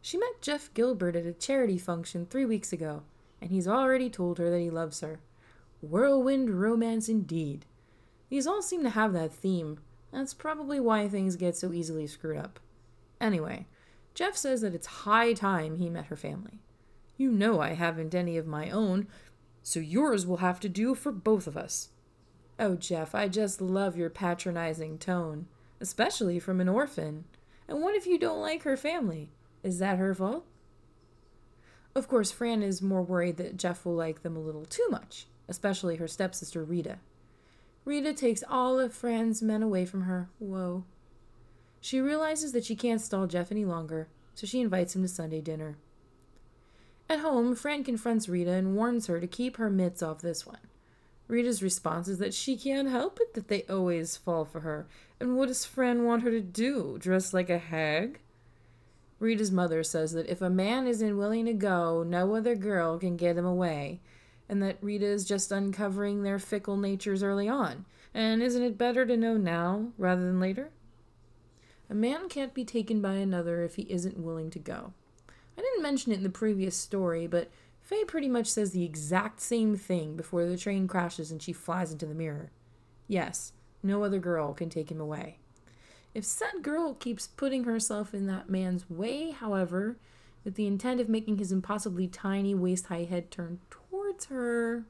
She 0.00 0.16
met 0.16 0.40
Jeff 0.40 0.72
Gilbert 0.72 1.14
at 1.14 1.26
a 1.26 1.32
charity 1.32 1.76
function 1.76 2.24
three 2.24 2.46
weeks 2.46 2.72
ago, 2.72 3.02
and 3.40 3.50
he's 3.50 3.68
already 3.68 4.08
told 4.08 4.38
her 4.38 4.50
that 4.50 4.60
he 4.60 4.70
loves 4.70 5.00
her. 5.00 5.20
Whirlwind 5.82 6.58
romance 6.58 7.08
indeed. 7.08 7.66
These 8.30 8.46
all 8.46 8.62
seem 8.62 8.82
to 8.82 8.90
have 8.90 9.12
that 9.12 9.34
theme. 9.34 9.78
That's 10.10 10.32
probably 10.32 10.80
why 10.80 11.06
things 11.06 11.36
get 11.36 11.54
so 11.54 11.70
easily 11.72 12.06
screwed 12.06 12.38
up. 12.38 12.60
Anyway, 13.20 13.66
Jeff 14.14 14.34
says 14.34 14.62
that 14.62 14.74
it's 14.74 14.86
high 14.86 15.34
time 15.34 15.76
he 15.76 15.90
met 15.90 16.06
her 16.06 16.16
family. 16.16 16.60
You 17.18 17.30
know 17.30 17.60
I 17.60 17.74
haven't 17.74 18.14
any 18.14 18.38
of 18.38 18.46
my 18.46 18.70
own, 18.70 19.06
so 19.62 19.80
yours 19.80 20.26
will 20.26 20.38
have 20.38 20.60
to 20.60 20.68
do 20.70 20.94
for 20.94 21.12
both 21.12 21.46
of 21.46 21.58
us. 21.58 21.90
Oh, 22.58 22.74
Jeff, 22.74 23.14
I 23.14 23.28
just 23.28 23.60
love 23.60 23.98
your 23.98 24.08
patronizing 24.08 24.96
tone 24.96 25.46
especially 25.80 26.38
from 26.38 26.60
an 26.60 26.68
orphan. 26.68 27.24
And 27.68 27.82
what 27.82 27.94
if 27.94 28.06
you 28.06 28.18
don't 28.18 28.40
like 28.40 28.62
her 28.62 28.76
family? 28.76 29.30
Is 29.62 29.78
that 29.78 29.98
her 29.98 30.14
fault? 30.14 30.44
Of 31.94 32.08
course, 32.08 32.30
Fran 32.30 32.62
is 32.62 32.82
more 32.82 33.02
worried 33.02 33.38
that 33.38 33.56
Jeff 33.56 33.84
will 33.84 33.94
like 33.94 34.22
them 34.22 34.36
a 34.36 34.40
little 34.40 34.66
too 34.66 34.86
much, 34.90 35.26
especially 35.48 35.96
her 35.96 36.06
stepsister 36.06 36.62
Rita. 36.62 36.98
Rita 37.84 38.12
takes 38.12 38.44
all 38.48 38.78
of 38.78 38.92
Fran's 38.92 39.42
men 39.42 39.62
away 39.62 39.86
from 39.86 40.02
her. 40.02 40.28
Whoa. 40.38 40.84
She 41.80 42.00
realizes 42.00 42.52
that 42.52 42.64
she 42.64 42.76
can't 42.76 43.00
stall 43.00 43.26
Jeff 43.26 43.50
any 43.50 43.64
longer, 43.64 44.08
so 44.34 44.46
she 44.46 44.60
invites 44.60 44.94
him 44.94 45.02
to 45.02 45.08
Sunday 45.08 45.40
dinner. 45.40 45.76
At 47.08 47.20
home, 47.20 47.54
Fran 47.54 47.84
confronts 47.84 48.28
Rita 48.28 48.50
and 48.50 48.74
warns 48.74 49.06
her 49.06 49.20
to 49.20 49.26
keep 49.26 49.56
her 49.56 49.70
mitts 49.70 50.02
off 50.02 50.20
this 50.20 50.44
one. 50.44 50.58
Rita's 51.28 51.62
response 51.62 52.08
is 52.08 52.18
that 52.18 52.34
she 52.34 52.56
can't 52.56 52.88
help 52.88 53.18
it 53.20 53.34
that 53.34 53.48
they 53.48 53.62
always 53.64 54.16
fall 54.16 54.44
for 54.44 54.60
her. 54.60 54.86
And 55.18 55.36
what 55.36 55.48
does 55.48 55.64
Fran 55.64 56.04
want 56.04 56.22
her 56.22 56.30
to 56.30 56.40
do? 56.40 56.98
Dress 56.98 57.34
like 57.34 57.50
a 57.50 57.58
hag? 57.58 58.20
Rita's 59.18 59.50
mother 59.50 59.82
says 59.82 60.12
that 60.12 60.28
if 60.28 60.42
a 60.42 60.50
man 60.50 60.86
isn't 60.86 61.16
willing 61.16 61.46
to 61.46 61.54
go, 61.54 62.04
no 62.06 62.36
other 62.36 62.54
girl 62.54 62.98
can 62.98 63.16
get 63.16 63.36
him 63.36 63.46
away, 63.46 64.00
and 64.48 64.62
that 64.62 64.76
Rita 64.80 65.06
is 65.06 65.24
just 65.24 65.50
uncovering 65.50 66.22
their 66.22 66.38
fickle 66.38 66.76
natures 66.76 67.22
early 67.22 67.48
on. 67.48 67.86
And 68.12 68.42
isn't 68.42 68.62
it 68.62 68.78
better 68.78 69.06
to 69.06 69.16
know 69.16 69.36
now 69.36 69.88
rather 69.98 70.22
than 70.22 70.38
later? 70.38 70.70
A 71.88 71.94
man 71.94 72.28
can't 72.28 72.52
be 72.52 72.64
taken 72.64 73.00
by 73.00 73.14
another 73.14 73.62
if 73.62 73.76
he 73.76 73.82
isn't 73.82 74.18
willing 74.18 74.50
to 74.50 74.58
go. 74.58 74.92
I 75.56 75.62
didn't 75.62 75.82
mention 75.82 76.12
it 76.12 76.16
in 76.16 76.22
the 76.22 76.30
previous 76.30 76.76
story, 76.76 77.26
but 77.26 77.50
Faye 77.86 78.04
pretty 78.04 78.28
much 78.28 78.48
says 78.48 78.72
the 78.72 78.82
exact 78.82 79.40
same 79.40 79.76
thing 79.76 80.16
before 80.16 80.44
the 80.44 80.56
train 80.56 80.88
crashes 80.88 81.30
and 81.30 81.40
she 81.40 81.52
flies 81.52 81.92
into 81.92 82.04
the 82.04 82.16
mirror. 82.16 82.50
Yes, 83.06 83.52
no 83.80 84.02
other 84.02 84.18
girl 84.18 84.54
can 84.54 84.68
take 84.68 84.90
him 84.90 85.00
away. 85.00 85.38
If 86.12 86.24
said 86.24 86.62
girl 86.62 86.94
keeps 86.94 87.28
putting 87.28 87.62
herself 87.62 88.12
in 88.12 88.26
that 88.26 88.50
man's 88.50 88.90
way, 88.90 89.30
however, 89.30 89.98
with 90.42 90.56
the 90.56 90.66
intent 90.66 91.00
of 91.00 91.08
making 91.08 91.38
his 91.38 91.52
impossibly 91.52 92.08
tiny 92.08 92.56
waist 92.56 92.86
high 92.86 93.04
head 93.04 93.30
turn 93.30 93.60
towards 93.70 94.24
her. 94.24 94.84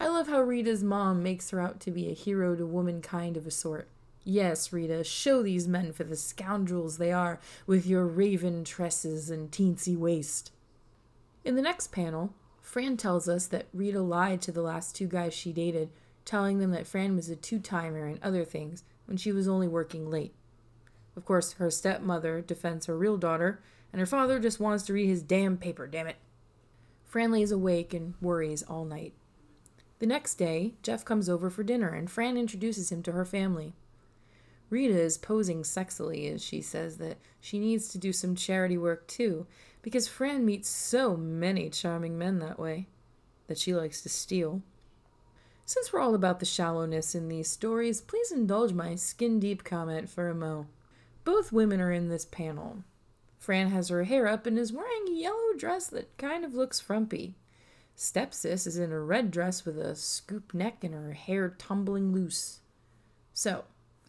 I 0.00 0.08
love 0.08 0.26
how 0.26 0.40
Rita's 0.40 0.82
mom 0.82 1.22
makes 1.22 1.50
her 1.50 1.60
out 1.60 1.78
to 1.82 1.92
be 1.92 2.10
a 2.10 2.14
hero 2.14 2.56
to 2.56 2.66
womankind 2.66 3.36
of 3.36 3.46
a 3.46 3.52
sort. 3.52 3.86
Yes, 4.24 4.72
Rita, 4.72 5.04
show 5.04 5.40
these 5.40 5.68
men 5.68 5.92
for 5.92 6.02
the 6.02 6.16
scoundrels 6.16 6.98
they 6.98 7.12
are, 7.12 7.38
with 7.64 7.86
your 7.86 8.08
raven 8.08 8.64
tresses 8.64 9.30
and 9.30 9.52
teensy 9.52 9.96
waist. 9.96 10.50
In 11.44 11.56
the 11.56 11.62
next 11.62 11.92
panel, 11.92 12.34
Fran 12.62 12.96
tells 12.96 13.28
us 13.28 13.46
that 13.48 13.66
Rita 13.74 14.00
lied 14.00 14.40
to 14.42 14.52
the 14.52 14.62
last 14.62 14.96
two 14.96 15.06
guys 15.06 15.34
she 15.34 15.52
dated, 15.52 15.90
telling 16.24 16.58
them 16.58 16.70
that 16.70 16.86
Fran 16.86 17.14
was 17.14 17.28
a 17.28 17.36
two 17.36 17.58
timer 17.58 18.06
and 18.06 18.18
other 18.22 18.44
things 18.44 18.82
when 19.04 19.18
she 19.18 19.30
was 19.30 19.46
only 19.46 19.68
working 19.68 20.10
late. 20.10 20.34
Of 21.16 21.24
course, 21.24 21.52
her 21.54 21.70
stepmother 21.70 22.40
defends 22.40 22.86
her 22.86 22.96
real 22.96 23.18
daughter, 23.18 23.62
and 23.92 24.00
her 24.00 24.06
father 24.06 24.40
just 24.40 24.58
wants 24.58 24.84
to 24.84 24.94
read 24.94 25.06
his 25.06 25.22
damn 25.22 25.58
paper, 25.58 25.86
damn 25.86 26.06
it. 26.06 26.16
Fran 27.04 27.30
lays 27.30 27.52
awake 27.52 27.92
and 27.92 28.14
worries 28.20 28.62
all 28.62 28.84
night. 28.84 29.12
The 30.00 30.06
next 30.06 30.34
day, 30.34 30.74
Jeff 30.82 31.04
comes 31.04 31.28
over 31.28 31.48
for 31.50 31.62
dinner 31.62 31.90
and 31.90 32.10
Fran 32.10 32.36
introduces 32.36 32.90
him 32.90 33.02
to 33.04 33.12
her 33.12 33.24
family. 33.24 33.74
Rita 34.68 34.98
is 34.98 35.16
posing 35.16 35.62
sexily 35.62 36.34
as 36.34 36.42
she 36.42 36.60
says 36.60 36.96
that 36.96 37.18
she 37.40 37.60
needs 37.60 37.88
to 37.90 37.98
do 37.98 38.12
some 38.12 38.34
charity 38.34 38.76
work 38.76 39.06
too, 39.06 39.46
because 39.84 40.08
Fran 40.08 40.46
meets 40.46 40.66
so 40.66 41.14
many 41.14 41.68
charming 41.68 42.16
men 42.16 42.38
that 42.38 42.58
way 42.58 42.86
that 43.48 43.58
she 43.58 43.74
likes 43.74 44.00
to 44.00 44.08
steal. 44.08 44.62
Since 45.66 45.92
we're 45.92 46.00
all 46.00 46.14
about 46.14 46.40
the 46.40 46.46
shallowness 46.46 47.14
in 47.14 47.28
these 47.28 47.50
stories, 47.50 48.00
please 48.00 48.32
indulge 48.32 48.72
my 48.72 48.94
skin 48.94 49.38
deep 49.38 49.62
comment 49.62 50.08
for 50.08 50.30
a 50.30 50.34
mo. 50.34 50.68
Both 51.22 51.52
women 51.52 51.82
are 51.82 51.92
in 51.92 52.08
this 52.08 52.24
panel. 52.24 52.82
Fran 53.38 53.68
has 53.68 53.90
her 53.90 54.04
hair 54.04 54.26
up 54.26 54.46
and 54.46 54.58
is 54.58 54.72
wearing 54.72 55.06
a 55.06 55.12
yellow 55.12 55.52
dress 55.54 55.88
that 55.88 56.16
kind 56.16 56.46
of 56.46 56.54
looks 56.54 56.80
frumpy. 56.80 57.34
Stepsis 57.94 58.66
is 58.66 58.78
in 58.78 58.90
a 58.90 58.98
red 58.98 59.30
dress 59.30 59.66
with 59.66 59.78
a 59.78 59.94
scoop 59.94 60.54
neck 60.54 60.82
and 60.82 60.94
her 60.94 61.12
hair 61.12 61.50
tumbling 61.58 62.10
loose. 62.10 62.60
So, 63.34 63.64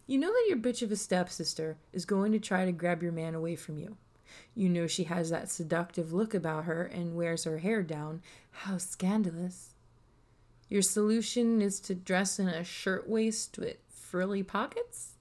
you 0.06 0.16
know 0.16 0.32
that 0.32 0.46
your 0.48 0.56
bitch 0.56 0.80
of 0.80 0.90
a 0.90 0.96
stepsister 0.96 1.76
is 1.92 2.06
going 2.06 2.32
to 2.32 2.38
try 2.38 2.64
to 2.64 2.72
grab 2.72 3.02
your 3.02 3.12
man 3.12 3.34
away 3.34 3.56
from 3.56 3.76
you. 3.76 3.98
You 4.54 4.68
know 4.68 4.86
she 4.86 5.04
has 5.04 5.30
that 5.30 5.50
seductive 5.50 6.12
look 6.12 6.34
about 6.34 6.64
her 6.64 6.82
and 6.82 7.16
wears 7.16 7.44
her 7.44 7.58
hair 7.58 7.82
down. 7.82 8.22
How 8.50 8.78
scandalous. 8.78 9.74
Your 10.68 10.82
solution 10.82 11.62
is 11.62 11.78
to 11.80 11.94
dress 11.94 12.38
in 12.38 12.48
a 12.48 12.64
shirtwaist 12.64 13.58
with 13.58 13.76
frilly 13.88 14.42
pockets? 14.42 15.12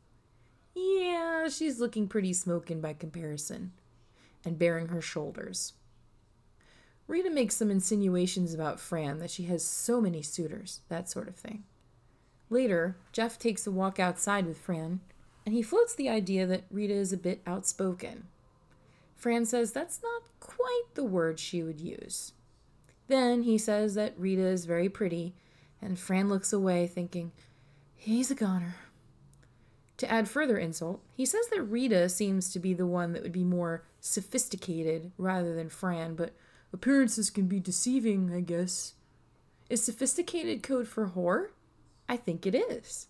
Yeah, 0.73 1.47
she's 1.49 1.79
looking 1.79 2.07
pretty 2.07 2.33
smoking 2.33 2.81
by 2.81 2.93
comparison, 2.93 3.71
and 4.43 4.59
baring 4.59 4.87
her 4.87 5.01
shoulders. 5.01 5.73
Rita 7.07 7.29
makes 7.29 7.55
some 7.55 7.69
insinuations 7.69 8.53
about 8.53 8.79
Fran 8.79 9.19
that 9.19 9.29
she 9.29 9.43
has 9.43 9.63
so 9.63 10.01
many 10.01 10.21
suitors, 10.21 10.81
that 10.89 11.09
sort 11.09 11.27
of 11.27 11.35
thing. 11.35 11.63
Later, 12.49 12.97
Jeff 13.11 13.37
takes 13.37 13.67
a 13.67 13.71
walk 13.71 13.99
outside 13.99 14.47
with 14.47 14.57
Fran, 14.57 15.01
and 15.45 15.53
he 15.53 15.61
floats 15.61 15.93
the 15.93 16.09
idea 16.09 16.47
that 16.47 16.65
Rita 16.71 16.93
is 16.93 17.13
a 17.13 17.17
bit 17.17 17.41
outspoken. 17.45 18.27
Fran 19.25 19.43
says 19.43 19.71
that's 19.71 20.03
not 20.03 20.21
quite 20.39 20.83
the 20.93 21.03
word 21.03 21.39
she 21.39 21.63
would 21.63 21.81
use. 21.81 22.33
Then 23.07 23.41
he 23.41 23.57
says 23.57 23.95
that 23.95 24.13
Rita 24.19 24.45
is 24.45 24.65
very 24.65 24.87
pretty, 24.87 25.33
and 25.81 25.97
Fran 25.97 26.29
looks 26.29 26.53
away, 26.53 26.85
thinking, 26.85 27.31
he's 27.95 28.29
a 28.29 28.35
goner. 28.35 28.75
To 29.97 30.11
add 30.11 30.29
further 30.29 30.59
insult, 30.59 31.01
he 31.11 31.25
says 31.25 31.47
that 31.47 31.63
Rita 31.63 32.07
seems 32.07 32.53
to 32.53 32.59
be 32.59 32.75
the 32.75 32.85
one 32.85 33.13
that 33.13 33.23
would 33.23 33.31
be 33.31 33.43
more 33.43 33.83
sophisticated 33.99 35.11
rather 35.17 35.55
than 35.55 35.69
Fran, 35.69 36.13
but 36.13 36.35
appearances 36.71 37.31
can 37.31 37.47
be 37.47 37.59
deceiving, 37.59 38.31
I 38.31 38.41
guess. 38.41 38.93
Is 39.71 39.81
sophisticated 39.81 40.61
code 40.61 40.87
for 40.87 41.07
whore? 41.07 41.47
I 42.07 42.15
think 42.15 42.45
it 42.45 42.53
is. 42.53 43.07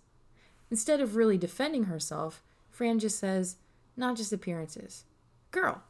Instead 0.71 1.01
of 1.01 1.17
really 1.17 1.38
defending 1.38 1.84
herself, 1.84 2.41
Fran 2.69 2.99
just 2.99 3.19
says, 3.19 3.58
not 3.97 4.15
just 4.15 4.32
appearances. 4.32 5.04
Girl, 5.51 5.84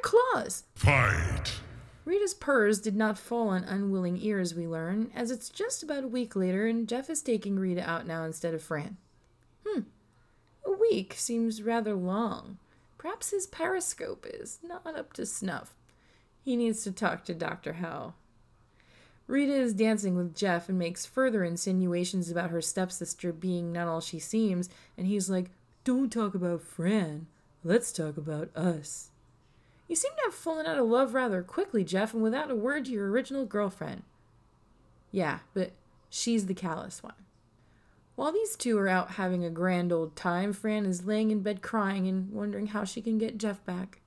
claws? 0.00 0.64
Fight! 0.74 1.60
Rita's 2.04 2.34
purrs 2.34 2.80
did 2.80 2.94
not 2.94 3.18
fall 3.18 3.48
on 3.48 3.64
unwilling 3.64 4.16
ears, 4.18 4.54
we 4.54 4.66
learn, 4.66 5.10
as 5.14 5.32
it's 5.32 5.48
just 5.48 5.82
about 5.82 6.04
a 6.04 6.08
week 6.08 6.36
later 6.36 6.66
and 6.66 6.88
Jeff 6.88 7.10
is 7.10 7.20
taking 7.20 7.58
Rita 7.58 7.88
out 7.88 8.06
now 8.06 8.24
instead 8.24 8.54
of 8.54 8.62
Fran. 8.62 8.96
Hmm. 9.66 9.80
A 10.64 10.70
week 10.70 11.14
seems 11.16 11.62
rather 11.62 11.94
long. 11.94 12.58
Perhaps 12.96 13.30
his 13.30 13.46
periscope 13.46 14.26
is 14.28 14.58
not 14.62 14.86
up 14.86 15.12
to 15.14 15.26
snuff. 15.26 15.74
He 16.44 16.54
needs 16.56 16.84
to 16.84 16.92
talk 16.92 17.24
to 17.24 17.34
Dr. 17.34 17.74
Howe. 17.74 18.14
Rita 19.26 19.52
is 19.52 19.74
dancing 19.74 20.14
with 20.16 20.36
Jeff 20.36 20.68
and 20.68 20.78
makes 20.78 21.04
further 21.04 21.42
insinuations 21.42 22.30
about 22.30 22.50
her 22.50 22.60
stepsister 22.60 23.32
being 23.32 23.72
not 23.72 23.88
all 23.88 24.00
she 24.00 24.20
seems, 24.20 24.68
and 24.96 25.08
he's 25.08 25.28
like, 25.28 25.50
Don't 25.82 26.12
talk 26.12 26.36
about 26.36 26.62
Fran. 26.62 27.26
Let's 27.64 27.90
talk 27.90 28.16
about 28.16 28.56
us. 28.56 29.10
You 29.88 29.96
seem 29.96 30.12
to 30.16 30.22
have 30.24 30.34
fallen 30.34 30.66
out 30.66 30.78
of 30.78 30.86
love 30.86 31.14
rather 31.14 31.42
quickly, 31.42 31.84
Jeff, 31.84 32.12
and 32.12 32.22
without 32.22 32.50
a 32.50 32.56
word 32.56 32.86
to 32.86 32.92
your 32.92 33.08
original 33.10 33.44
girlfriend. 33.44 34.02
Yeah, 35.12 35.40
but 35.54 35.72
she's 36.10 36.46
the 36.46 36.54
callous 36.54 37.02
one. 37.02 37.14
While 38.16 38.32
these 38.32 38.56
two 38.56 38.78
are 38.78 38.88
out 38.88 39.12
having 39.12 39.44
a 39.44 39.50
grand 39.50 39.92
old 39.92 40.16
time, 40.16 40.52
Fran 40.52 40.86
is 40.86 41.04
laying 41.04 41.30
in 41.30 41.42
bed 41.42 41.62
crying 41.62 42.08
and 42.08 42.32
wondering 42.32 42.68
how 42.68 42.84
she 42.84 43.02
can 43.02 43.18
get 43.18 43.38
Jeff 43.38 43.64
back. 43.64 44.00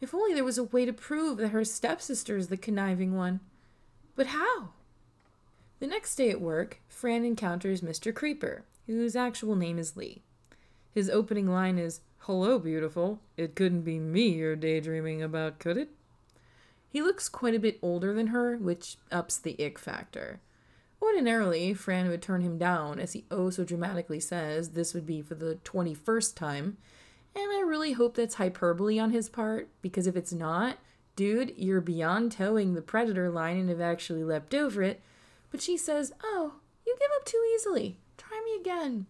If 0.00 0.14
only 0.14 0.34
there 0.34 0.44
was 0.44 0.58
a 0.58 0.64
way 0.64 0.84
to 0.86 0.92
prove 0.92 1.36
that 1.38 1.48
her 1.48 1.64
stepsister 1.64 2.36
is 2.36 2.48
the 2.48 2.56
conniving 2.56 3.14
one. 3.14 3.40
But 4.14 4.28
how? 4.28 4.70
The 5.78 5.86
next 5.86 6.16
day 6.16 6.30
at 6.30 6.40
work, 6.40 6.80
Fran 6.88 7.24
encounters 7.24 7.82
Mr. 7.82 8.14
Creeper, 8.14 8.64
whose 8.86 9.14
actual 9.14 9.54
name 9.54 9.78
is 9.78 9.96
Lee. 9.96 10.22
His 10.92 11.10
opening 11.10 11.50
line 11.50 11.78
is, 11.78 12.00
Hello, 12.18 12.58
beautiful. 12.58 13.20
It 13.36 13.54
couldn't 13.54 13.82
be 13.82 13.98
me 13.98 14.30
you're 14.30 14.56
daydreaming 14.56 15.22
about, 15.22 15.58
could 15.58 15.76
it? 15.76 15.90
He 16.88 17.02
looks 17.02 17.28
quite 17.28 17.54
a 17.54 17.60
bit 17.60 17.78
older 17.82 18.12
than 18.14 18.28
her, 18.28 18.56
which 18.56 18.96
ups 19.12 19.38
the 19.38 19.56
ick 19.62 19.78
factor. 19.78 20.40
Ordinarily, 21.00 21.74
Fran 21.74 22.08
would 22.08 22.22
turn 22.22 22.40
him 22.40 22.58
down, 22.58 22.98
as 22.98 23.12
he 23.12 23.26
oh 23.30 23.50
so 23.50 23.64
dramatically 23.64 24.18
says 24.18 24.70
this 24.70 24.94
would 24.94 25.06
be 25.06 25.20
for 25.22 25.34
the 25.34 25.58
21st 25.64 26.34
time. 26.34 26.78
And 27.34 27.52
I 27.52 27.62
really 27.66 27.92
hope 27.92 28.16
that's 28.16 28.36
hyperbole 28.36 28.98
on 28.98 29.10
his 29.10 29.28
part, 29.28 29.68
because 29.82 30.06
if 30.06 30.16
it's 30.16 30.32
not, 30.32 30.78
dude, 31.14 31.52
you're 31.56 31.80
beyond 31.80 32.32
towing 32.32 32.74
the 32.74 32.82
predator 32.82 33.30
line 33.30 33.58
and 33.58 33.68
have 33.68 33.80
actually 33.80 34.24
leapt 34.24 34.54
over 34.54 34.82
it. 34.82 35.02
But 35.50 35.60
she 35.60 35.76
says, 35.76 36.12
Oh, 36.24 36.54
you 36.86 36.96
give 36.98 37.10
up 37.16 37.24
too 37.26 37.42
easily. 37.54 37.98
Try 38.16 38.42
me 38.44 38.60
again. 38.60 39.06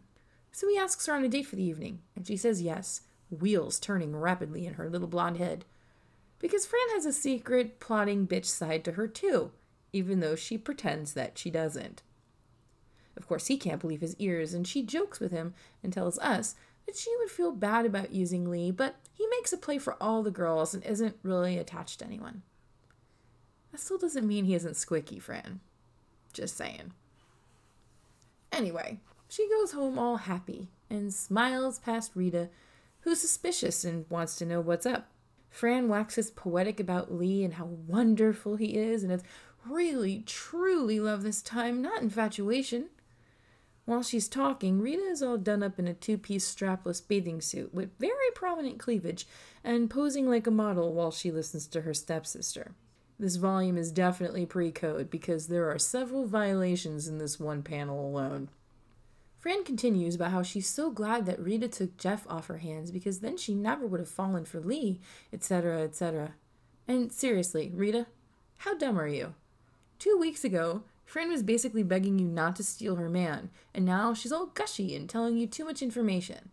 So 0.57 0.67
he 0.71 0.79
asks 0.79 1.05
her 1.05 1.13
on 1.13 1.23
a 1.23 1.29
date 1.29 1.45
for 1.45 1.57
the 1.57 1.65
evening, 1.65 1.99
and 2.17 2.27
she 2.27 2.39
says 2.39 2.63
yes, 2.63 3.03
wheels 3.29 3.79
turning 3.79 4.17
rapidly 4.17 4.65
in 4.65 4.73
her 4.75 4.89
little 4.89 5.07
blonde 5.07 5.37
head. 5.37 5.67
Because 6.39 6.65
Fran 6.65 6.89
has 6.95 7.05
a 7.05 7.13
secret, 7.13 7.79
plotting 7.79 8.27
bitch 8.27 8.47
side 8.47 8.83
to 8.87 8.93
her, 8.93 9.07
too, 9.07 9.51
even 9.93 10.21
though 10.21 10.35
she 10.35 10.57
pretends 10.57 11.13
that 11.13 11.37
she 11.37 11.51
doesn't. 11.51 12.03
Of 13.19 13.29
course, 13.29 13.49
he 13.49 13.59
can't 13.59 13.83
believe 13.83 14.01
his 14.01 14.17
ears, 14.19 14.55
and 14.55 14.67
she 14.67 14.83
jokes 14.83 15.21
with 15.21 15.31
him 15.31 15.53
and 15.83 15.93
tells 15.93 16.19
us 16.21 16.55
that 16.87 16.97
she 16.97 17.15
would 17.19 17.31
feel 17.31 17.53
bad 17.53 17.85
about 17.85 18.15
using 18.15 18.49
Lee, 18.49 18.71
but 18.71 18.95
he 19.13 19.27
makes 19.27 19.53
a 19.53 19.59
play 19.59 19.77
for 19.77 20.03
all 20.03 20.23
the 20.23 20.31
girls 20.31 20.73
and 20.73 20.83
isn't 20.85 21.19
really 21.23 21.59
attached 21.59 21.99
to 21.99 22.07
anyone. 22.07 22.41
That 23.73 23.81
still 23.83 23.99
doesn't 23.99 24.27
mean 24.27 24.47
he 24.47 24.55
isn't 24.55 24.77
squicky, 24.77 25.21
Fran. 25.21 25.61
Just 26.33 26.57
saying. 26.57 26.95
Anyway, 28.51 29.01
she 29.29 29.49
goes 29.49 29.73
home 29.73 29.99
all 29.99 30.17
happy 30.17 30.69
and 30.89 31.13
smiles 31.13 31.79
past 31.79 32.13
Rita, 32.15 32.49
who's 33.01 33.21
suspicious 33.21 33.85
and 33.85 34.07
wants 34.09 34.37
to 34.37 34.47
know 34.47 34.61
what's 34.61 34.87
up. 34.87 35.09
Fran 35.51 35.89
waxes 35.89 36.31
poetic 36.31 36.79
about 36.81 37.13
Lee 37.13 37.43
and 37.43 37.55
how 37.55 37.65
wonderful 37.65 38.57
he 38.57 38.77
is, 38.77 39.03
and 39.03 39.13
it's 39.13 39.25
really, 39.69 40.23
truly 40.27 41.01
love 41.01 41.23
this 41.23 41.43
time, 41.43 41.81
not 41.81 42.03
infatuation. 42.03 42.91
While 43.85 44.03
she's 44.03 44.29
talking, 44.29 44.83
Rita 44.83 45.03
is 45.03 45.23
all 45.23 45.39
done 45.39 45.63
up 45.63 45.79
in 45.79 45.87
a 45.87 45.95
two 45.95 46.19
piece 46.19 46.53
strapless 46.53 47.01
bathing 47.07 47.41
suit 47.41 47.73
with 47.73 47.97
very 47.99 48.31
prominent 48.35 48.79
cleavage 48.79 49.27
and 49.63 49.89
posing 49.89 50.29
like 50.29 50.47
a 50.47 50.51
model 50.51 50.93
while 50.93 51.13
she 51.13 51.31
listens 51.31 51.67
to 51.69 51.83
her 51.83 51.95
stepsister. 51.95 52.73
This 53.19 53.37
volume 53.37 53.79
is 53.79 53.93
definitely 53.93 54.45
pre 54.45 54.73
code 54.73 55.09
because 55.09 55.47
there 55.47 55.71
are 55.71 55.79
several 55.79 56.27
violations 56.27 57.07
in 57.07 57.19
this 57.19 57.39
one 57.39 57.63
panel 57.63 58.05
alone. 58.05 58.51
Fran 59.47 59.63
continues 59.63 60.17
about 60.17 60.33
how 60.33 60.43
she's 60.43 60.67
so 60.67 60.91
glad 60.91 61.25
that 61.27 61.39
Rita 61.39 61.69
took 61.69 61.97
Jeff 61.97 62.27
off 62.29 62.49
her 62.49 62.59
hands 62.59 62.91
because 62.91 63.21
then 63.21 63.37
she 63.37 63.55
never 63.55 63.87
would 63.87 64.01
have 64.01 64.09
fallen 64.09 64.45
for 64.45 64.59
Lee, 64.59 65.01
etc., 65.33 65.83
etc. 65.83 66.35
And 66.89 67.13
seriously, 67.13 67.71
Rita, 67.73 68.09
how 68.57 68.77
dumb 68.77 68.99
are 68.99 69.07
you? 69.07 69.35
Two 70.01 70.19
weeks 70.19 70.43
ago, 70.43 70.83
Fran 71.05 71.29
was 71.31 71.45
basically 71.45 71.85
begging 71.85 72.19
you 72.19 72.27
not 72.27 72.57
to 72.57 72.65
steal 72.65 72.97
her 72.97 73.09
man, 73.09 73.51
and 73.73 73.85
now 73.85 74.13
she's 74.13 74.33
all 74.33 74.47
gushy 74.47 74.97
and 74.97 75.09
telling 75.09 75.37
you 75.37 75.47
too 75.47 75.65
much 75.65 75.81
information. 75.81 76.51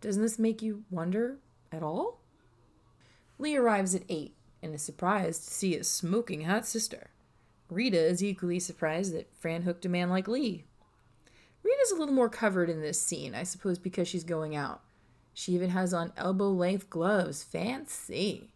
Doesn't 0.00 0.20
this 0.20 0.36
make 0.36 0.62
you 0.62 0.82
wonder 0.90 1.38
at 1.70 1.84
all? 1.84 2.22
Lee 3.38 3.54
arrives 3.54 3.94
at 3.94 4.02
8 4.08 4.34
and 4.64 4.74
is 4.74 4.82
surprised 4.82 5.44
to 5.44 5.50
see 5.54 5.76
his 5.76 5.86
smoking 5.86 6.42
hot 6.42 6.66
sister. 6.66 7.10
Rita 7.68 8.04
is 8.04 8.20
equally 8.20 8.58
surprised 8.58 9.14
that 9.14 9.32
Fran 9.38 9.62
hooked 9.62 9.84
a 9.84 9.88
man 9.88 10.10
like 10.10 10.26
Lee. 10.26 10.64
Rita's 11.62 11.90
a 11.90 11.96
little 11.96 12.14
more 12.14 12.28
covered 12.28 12.70
in 12.70 12.80
this 12.80 13.00
scene, 13.00 13.34
I 13.34 13.42
suppose 13.42 13.78
because 13.78 14.08
she's 14.08 14.24
going 14.24 14.56
out. 14.56 14.80
She 15.34 15.52
even 15.52 15.70
has 15.70 15.94
on 15.94 16.12
elbow 16.16 16.50
length 16.50 16.90
gloves. 16.90 17.42
Fancy. 17.42 18.52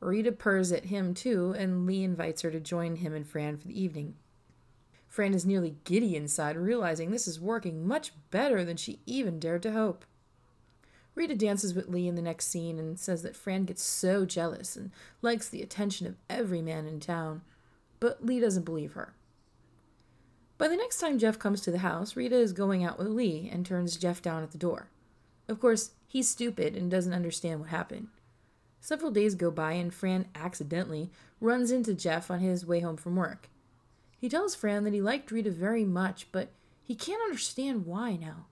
Rita 0.00 0.32
purrs 0.32 0.70
at 0.72 0.86
him 0.86 1.12
too, 1.14 1.54
and 1.58 1.86
Lee 1.86 2.04
invites 2.04 2.42
her 2.42 2.50
to 2.50 2.60
join 2.60 2.96
him 2.96 3.14
and 3.14 3.26
Fran 3.26 3.56
for 3.56 3.66
the 3.68 3.80
evening. 3.80 4.14
Fran 5.08 5.34
is 5.34 5.44
nearly 5.44 5.76
giddy 5.84 6.14
inside, 6.14 6.56
realizing 6.56 7.10
this 7.10 7.26
is 7.26 7.40
working 7.40 7.86
much 7.86 8.12
better 8.30 8.64
than 8.64 8.76
she 8.76 9.00
even 9.06 9.40
dared 9.40 9.62
to 9.64 9.72
hope. 9.72 10.04
Rita 11.16 11.34
dances 11.34 11.74
with 11.74 11.88
Lee 11.88 12.06
in 12.06 12.14
the 12.14 12.22
next 12.22 12.46
scene 12.46 12.78
and 12.78 12.96
says 12.96 13.22
that 13.22 13.34
Fran 13.34 13.64
gets 13.64 13.82
so 13.82 14.24
jealous 14.24 14.76
and 14.76 14.92
likes 15.20 15.48
the 15.48 15.62
attention 15.62 16.06
of 16.06 16.14
every 16.30 16.62
man 16.62 16.86
in 16.86 17.00
town. 17.00 17.42
but 18.00 18.24
Lee 18.24 18.38
doesn't 18.38 18.64
believe 18.64 18.92
her. 18.92 19.14
By 20.58 20.66
the 20.66 20.76
next 20.76 20.98
time 20.98 21.20
Jeff 21.20 21.38
comes 21.38 21.60
to 21.60 21.70
the 21.70 21.78
house, 21.78 22.16
Rita 22.16 22.34
is 22.34 22.52
going 22.52 22.84
out 22.84 22.98
with 22.98 23.06
Lee 23.06 23.48
and 23.50 23.64
turns 23.64 23.96
Jeff 23.96 24.20
down 24.20 24.42
at 24.42 24.50
the 24.50 24.58
door. 24.58 24.88
Of 25.46 25.60
course, 25.60 25.92
he's 26.08 26.28
stupid 26.28 26.74
and 26.76 26.90
doesn't 26.90 27.14
understand 27.14 27.60
what 27.60 27.68
happened. 27.68 28.08
Several 28.80 29.12
days 29.12 29.36
go 29.36 29.52
by 29.52 29.72
and 29.72 29.94
Fran 29.94 30.26
accidentally 30.34 31.10
runs 31.40 31.70
into 31.70 31.94
Jeff 31.94 32.28
on 32.28 32.40
his 32.40 32.66
way 32.66 32.80
home 32.80 32.96
from 32.96 33.14
work. 33.14 33.48
He 34.18 34.28
tells 34.28 34.56
Fran 34.56 34.82
that 34.82 34.92
he 34.92 35.00
liked 35.00 35.30
Rita 35.30 35.52
very 35.52 35.84
much, 35.84 36.26
but 36.32 36.48
he 36.82 36.96
can't 36.96 37.22
understand 37.22 37.86
why 37.86 38.16
now. 38.16 38.46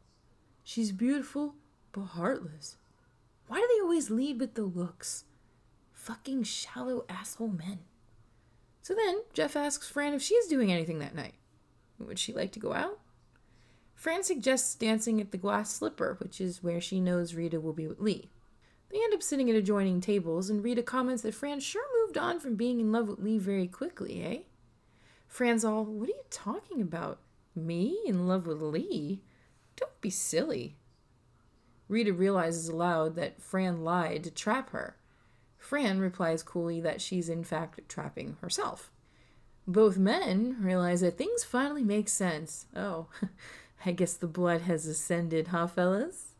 She's 0.63 0.93
beautiful, 0.93 1.55
but 1.91 2.03
heartless. 2.03 2.77
Why 3.49 3.59
do 3.59 3.69
they 3.69 3.83
always 3.83 4.11
lead 4.11 4.39
with 4.39 4.55
the 4.55 4.63
looks? 4.63 5.25
Fucking 5.93 6.45
shallow 6.45 7.05
asshole 7.09 7.49
men. 7.49 7.81
So 8.83 8.95
then, 8.95 9.23
Jeff 9.33 9.57
asks 9.57 9.89
Fran 9.89 10.15
if 10.15 10.23
she's 10.23 10.47
doing 10.47 10.71
anything 10.71 11.01
that 11.01 11.15
night. 11.15 11.35
Would 11.99 12.19
she 12.19 12.33
like 12.33 12.53
to 12.53 12.61
go 12.61 12.73
out? 12.73 13.01
Fran 13.95 14.23
suggests 14.23 14.75
dancing 14.75 15.21
at 15.21 15.31
the 15.31 15.39
glass 15.39 15.73
slipper, 15.73 16.17
which 16.21 16.41
is 16.41 16.63
where 16.63 16.81
she 16.81 17.01
knows 17.01 17.35
Rita 17.35 17.61
will 17.61 17.73
be 17.73 17.87
with 17.87 18.01
Lee. 18.01 18.31
They 18.91 18.99
end 19.03 19.15
up 19.15 19.23
sitting 19.23 19.51
at 19.51 19.57
adjoining 19.57 20.01
tables, 20.01 20.51
and 20.51 20.63
Rita 20.63 20.83
comments 20.83 21.23
that 21.23 21.35
Fran 21.35 21.61
sure 21.61 21.83
moved 22.03 22.19
on 22.19 22.39
from 22.39 22.55
being 22.57 22.79
in 22.79 22.93
love 22.93 23.09
with 23.09 23.19
Lee 23.19 23.39
very 23.39 23.67
quickly, 23.67 24.23
eh? 24.23 24.39
Fran's 25.27 25.65
all, 25.65 25.85
What 25.85 26.09
are 26.09 26.13
you 26.13 26.23
talking 26.31 26.81
about? 26.81 27.21
Me 27.55 27.99
in 28.07 28.29
love 28.29 28.47
with 28.47 28.61
Lee? 28.61 29.23
Don't 29.77 30.01
be 30.01 30.11
silly. 30.11 30.77
Rita 31.89 32.13
realizes 32.13 32.69
aloud 32.69 33.17
that 33.17 33.41
Fran 33.41 33.83
lied 33.83 34.25
to 34.25 34.31
trap 34.31 34.71
her. 34.71 34.97
Fran 35.57 35.99
replies 35.99 36.43
coolly 36.43 36.81
that 36.81 37.01
she's 37.01 37.29
in 37.29 37.45
fact 37.45 37.81
trapping 37.89 38.37
herself. 38.41 38.91
Both 39.67 39.99
men 39.99 40.57
realize 40.61 41.01
that 41.01 41.19
things 41.19 41.43
finally 41.43 41.83
make 41.83 42.09
sense. 42.09 42.67
Oh, 42.75 43.07
I 43.87 43.93
guess 43.93 44.15
the 44.15 44.27
blood 44.27 44.63
has 44.63 44.87
ascended, 44.87 45.49
huh, 45.49 45.67
fellas? 45.67 46.33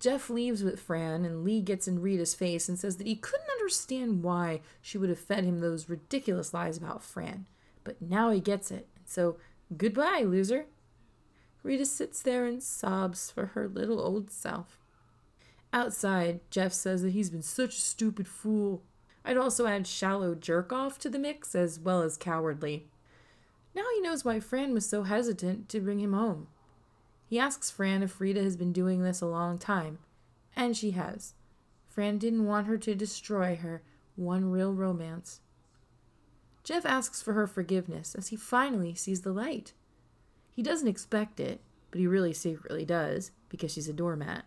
Jeff 0.00 0.28
leaves 0.28 0.62
with 0.62 0.80
Fran, 0.80 1.24
and 1.24 1.44
Lee 1.44 1.62
gets 1.62 1.88
in 1.88 2.02
Rita's 2.02 2.34
face 2.34 2.68
and 2.68 2.78
says 2.78 2.96
that 2.96 3.06
he 3.06 3.16
couldn't 3.16 3.48
understand 3.48 4.22
why 4.22 4.60
she 4.82 4.98
would 4.98 5.08
have 5.08 5.18
fed 5.18 5.44
him 5.44 5.60
those 5.60 5.88
ridiculous 5.88 6.52
lies 6.52 6.76
about 6.76 7.02
Fran. 7.02 7.46
But 7.84 8.02
now 8.02 8.30
he 8.30 8.40
gets 8.40 8.70
it. 8.70 8.88
So, 9.06 9.36
goodbye, 9.76 10.24
loser. 10.26 10.66
Rita 11.62 11.86
sits 11.86 12.20
there 12.20 12.44
and 12.44 12.62
sobs 12.62 13.30
for 13.30 13.46
her 13.46 13.66
little 13.66 14.00
old 14.00 14.30
self. 14.30 14.78
Outside, 15.72 16.40
Jeff 16.50 16.72
says 16.72 17.02
that 17.02 17.12
he's 17.12 17.30
been 17.30 17.42
such 17.42 17.76
a 17.76 17.80
stupid 17.80 18.28
fool. 18.28 18.82
I'd 19.24 19.36
also 19.36 19.66
add 19.66 19.86
shallow 19.86 20.34
jerk 20.34 20.72
off 20.72 20.98
to 21.00 21.08
the 21.08 21.18
mix 21.18 21.54
as 21.54 21.80
well 21.80 22.02
as 22.02 22.16
cowardly. 22.16 22.86
Now 23.74 23.84
he 23.94 24.00
knows 24.00 24.24
why 24.24 24.40
Fran 24.40 24.74
was 24.74 24.88
so 24.88 25.04
hesitant 25.04 25.68
to 25.70 25.80
bring 25.80 26.00
him 26.00 26.12
home. 26.12 26.48
He 27.26 27.38
asks 27.38 27.70
Fran 27.70 28.02
if 28.02 28.20
Rita 28.20 28.42
has 28.42 28.56
been 28.56 28.72
doing 28.72 29.02
this 29.02 29.20
a 29.20 29.26
long 29.26 29.58
time, 29.58 29.98
and 30.54 30.76
she 30.76 30.92
has. 30.92 31.34
Fran 31.88 32.18
didn't 32.18 32.46
want 32.46 32.66
her 32.66 32.76
to 32.78 32.94
destroy 32.94 33.56
her 33.56 33.82
one 34.16 34.50
real 34.50 34.72
romance. 34.72 35.40
Jeff 36.62 36.86
asks 36.86 37.22
for 37.22 37.32
her 37.32 37.46
forgiveness 37.46 38.14
as 38.14 38.28
he 38.28 38.36
finally 38.36 38.94
sees 38.94 39.22
the 39.22 39.32
light. 39.32 39.72
He 40.54 40.62
doesn't 40.62 40.88
expect 40.88 41.40
it, 41.40 41.60
but 41.90 42.00
he 42.00 42.06
really 42.06 42.32
secretly 42.32 42.84
does 42.84 43.32
because 43.48 43.72
she's 43.72 43.88
a 43.88 43.92
doormat. 43.92 44.44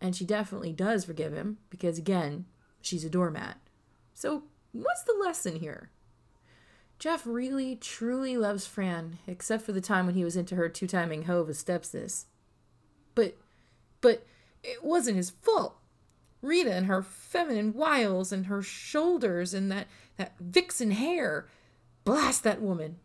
And 0.00 0.14
she 0.14 0.24
definitely 0.24 0.72
does 0.72 1.04
forgive 1.04 1.32
him 1.32 1.58
because, 1.70 1.98
again, 1.98 2.44
she's 2.80 3.04
a 3.04 3.10
doormat. 3.10 3.58
So, 4.14 4.44
what's 4.72 5.02
the 5.02 5.16
lesson 5.20 5.56
here? 5.56 5.90
Jeff 6.98 7.26
really, 7.26 7.76
truly 7.76 8.36
loves 8.36 8.66
Fran, 8.66 9.18
except 9.26 9.64
for 9.64 9.72
the 9.72 9.80
time 9.80 10.06
when 10.06 10.14
he 10.14 10.24
was 10.24 10.36
into 10.36 10.54
her 10.54 10.68
two 10.68 10.86
timing 10.86 11.24
hoe 11.24 11.40
of 11.40 11.48
a 11.48 11.52
stepsis. 11.52 12.26
But, 13.14 13.36
but, 14.00 14.24
it 14.62 14.82
wasn't 14.82 15.16
his 15.16 15.30
fault. 15.30 15.76
Rita 16.40 16.72
and 16.72 16.86
her 16.86 17.02
feminine 17.02 17.74
wiles 17.74 18.32
and 18.32 18.46
her 18.46 18.62
shoulders 18.62 19.52
and 19.52 19.70
that, 19.72 19.88
that 20.16 20.34
vixen 20.38 20.92
hair. 20.92 21.48
Blast 22.04 22.44
that 22.44 22.62
woman. 22.62 22.96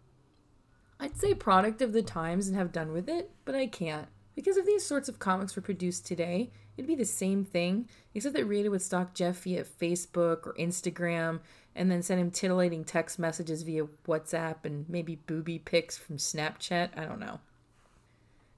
I'd 1.00 1.18
say 1.18 1.34
product 1.34 1.82
of 1.82 1.94
the 1.94 2.04
times 2.04 2.48
and 2.48 2.58
have 2.58 2.72
done 2.72 2.92
with 2.92 3.10
it, 3.10 3.32
but 3.46 3.56
I 3.56 3.68
can't. 3.68 4.08
Because 4.36 4.58
if 4.58 4.66
these 4.66 4.86
sorts 4.86 5.10
of 5.10 5.20
comics 5.20 5.56
were 5.56 5.62
produced 5.62 6.06
today, 6.06 6.52
it'd 6.80 6.88
be 6.88 6.96
the 6.96 7.04
same 7.04 7.44
thing, 7.44 7.90
except 8.16 8.34
that 8.36 8.46
Rita 8.46 8.72
would 8.72 8.82
stalk 8.82 9.14
Jeff 9.14 9.44
via 9.44 9.66
Facebook 9.66 10.48
or 10.48 10.56
Instagram 10.58 11.42
and 11.76 11.92
then 11.92 12.02
send 12.02 12.22
him 12.22 12.32
titillating 12.32 12.86
text 12.86 13.20
messages 13.20 13.64
via 13.64 13.84
WhatsApp 14.08 14.64
and 14.64 14.88
maybe 14.88 15.18
booby 15.28 15.60
pics 15.60 15.98
from 15.98 16.16
Snapchat. 16.16 16.98
I 16.98 17.04
don't 17.04 17.20
know. 17.20 17.42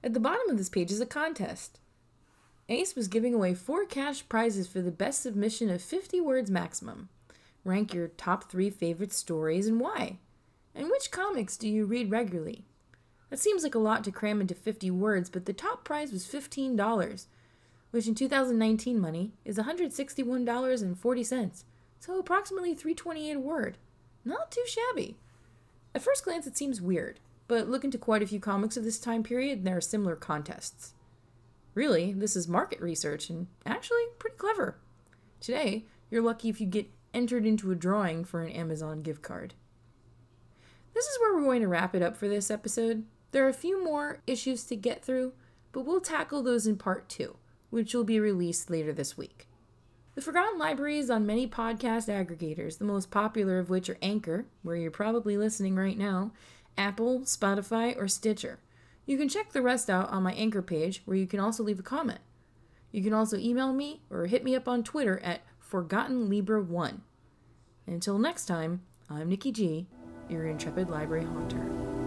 At 0.04 0.14
the 0.14 0.20
bottom 0.20 0.48
of 0.48 0.56
this 0.56 0.68
page 0.68 0.92
is 0.92 1.00
a 1.00 1.06
contest. 1.06 1.80
Ace 2.68 2.94
was 2.94 3.08
giving 3.08 3.34
away 3.34 3.54
four 3.54 3.84
cash 3.84 4.28
prizes 4.28 4.68
for 4.68 4.80
the 4.80 4.92
best 4.92 5.20
submission 5.20 5.68
of 5.68 5.82
50 5.82 6.20
words 6.20 6.48
maximum. 6.48 7.08
Rank 7.64 7.92
your 7.92 8.06
top 8.06 8.48
three 8.48 8.70
favorite 8.70 9.12
stories 9.12 9.66
and 9.66 9.80
why. 9.80 10.18
And 10.76 10.86
which 10.86 11.10
comics 11.10 11.56
do 11.56 11.68
you 11.68 11.86
read 11.86 12.12
regularly? 12.12 12.66
That 13.30 13.40
seems 13.40 13.64
like 13.64 13.74
a 13.74 13.80
lot 13.80 14.04
to 14.04 14.12
cram 14.12 14.40
into 14.40 14.54
50 14.54 14.92
words, 14.92 15.28
but 15.28 15.46
the 15.46 15.52
top 15.52 15.82
prize 15.84 16.12
was 16.12 16.24
$15, 16.24 17.26
which 17.92 18.08
in 18.08 18.16
2019 18.16 18.98
money 18.98 19.30
is 19.44 19.58
$161.40, 19.58 21.64
so 22.00 22.18
approximately 22.18 22.74
328 22.74 23.32
a 23.32 23.38
word. 23.38 23.78
Not 24.24 24.50
too 24.50 24.64
shabby. 24.66 25.18
At 25.94 26.02
first 26.02 26.24
glance 26.24 26.48
it 26.48 26.56
seems 26.56 26.80
weird, 26.80 27.20
but 27.46 27.68
look 27.68 27.84
into 27.84 27.98
quite 27.98 28.22
a 28.22 28.26
few 28.26 28.40
comics 28.40 28.76
of 28.76 28.82
this 28.82 28.98
time 28.98 29.22
period 29.22 29.58
and 29.58 29.66
there 29.66 29.76
are 29.76 29.80
similar 29.80 30.16
contests. 30.16 30.94
Really, 31.74 32.12
this 32.12 32.34
is 32.34 32.48
market 32.48 32.80
research 32.80 33.30
and 33.30 33.46
actually 33.64 34.02
pretty 34.18 34.36
clever. 34.36 34.78
Today, 35.40 35.84
you're 36.10 36.22
lucky 36.22 36.48
if 36.48 36.60
you 36.60 36.66
get 36.66 36.90
entered 37.14 37.46
into 37.46 37.70
a 37.70 37.76
drawing 37.76 38.24
for 38.24 38.42
an 38.42 38.50
Amazon 38.50 39.02
gift 39.02 39.22
card. 39.22 39.54
This 40.94 41.06
is 41.06 41.18
where 41.20 41.34
we're 41.34 41.44
going 41.44 41.62
to 41.62 41.68
wrap 41.68 41.94
it 41.94 42.02
up 42.02 42.16
for 42.16 42.28
this 42.28 42.50
episode. 42.50 43.04
There 43.32 43.44
are 43.44 43.50
a 43.50 43.54
few 43.54 43.82
more 43.82 44.20
issues 44.26 44.64
to 44.64 44.76
get 44.76 45.04
through, 45.04 45.32
but 45.72 45.86
we'll 45.86 46.00
tackle 46.00 46.42
those 46.42 46.66
in 46.66 46.76
part 46.76 47.08
two, 47.08 47.36
which 47.72 47.94
will 47.94 48.04
be 48.04 48.20
released 48.20 48.68
later 48.68 48.92
this 48.92 49.16
week. 49.16 49.48
The 50.14 50.20
Forgotten 50.20 50.58
Library 50.58 50.98
is 50.98 51.08
on 51.08 51.24
many 51.24 51.48
podcast 51.48 52.06
aggregators, 52.06 52.76
the 52.76 52.84
most 52.84 53.10
popular 53.10 53.58
of 53.58 53.70
which 53.70 53.88
are 53.88 53.96
Anchor, 54.02 54.44
where 54.62 54.76
you're 54.76 54.90
probably 54.90 55.38
listening 55.38 55.74
right 55.74 55.96
now, 55.96 56.32
Apple, 56.76 57.20
Spotify, 57.20 57.96
or 57.96 58.08
Stitcher. 58.08 58.58
You 59.06 59.16
can 59.16 59.30
check 59.30 59.52
the 59.52 59.62
rest 59.62 59.88
out 59.88 60.10
on 60.10 60.22
my 60.22 60.34
Anchor 60.34 60.60
page, 60.60 61.00
where 61.06 61.16
you 61.16 61.26
can 61.26 61.40
also 61.40 61.62
leave 61.62 61.80
a 61.80 61.82
comment. 61.82 62.20
You 62.90 63.02
can 63.02 63.14
also 63.14 63.38
email 63.38 63.72
me 63.72 64.02
or 64.10 64.26
hit 64.26 64.44
me 64.44 64.54
up 64.54 64.68
on 64.68 64.84
Twitter 64.84 65.18
at 65.20 65.40
ForgottenLibra1. 65.66 67.00
Until 67.86 68.18
next 68.18 68.44
time, 68.44 68.82
I'm 69.08 69.30
Nikki 69.30 69.50
G, 69.50 69.86
your 70.28 70.44
intrepid 70.44 70.90
library 70.90 71.24
haunter. 71.24 72.01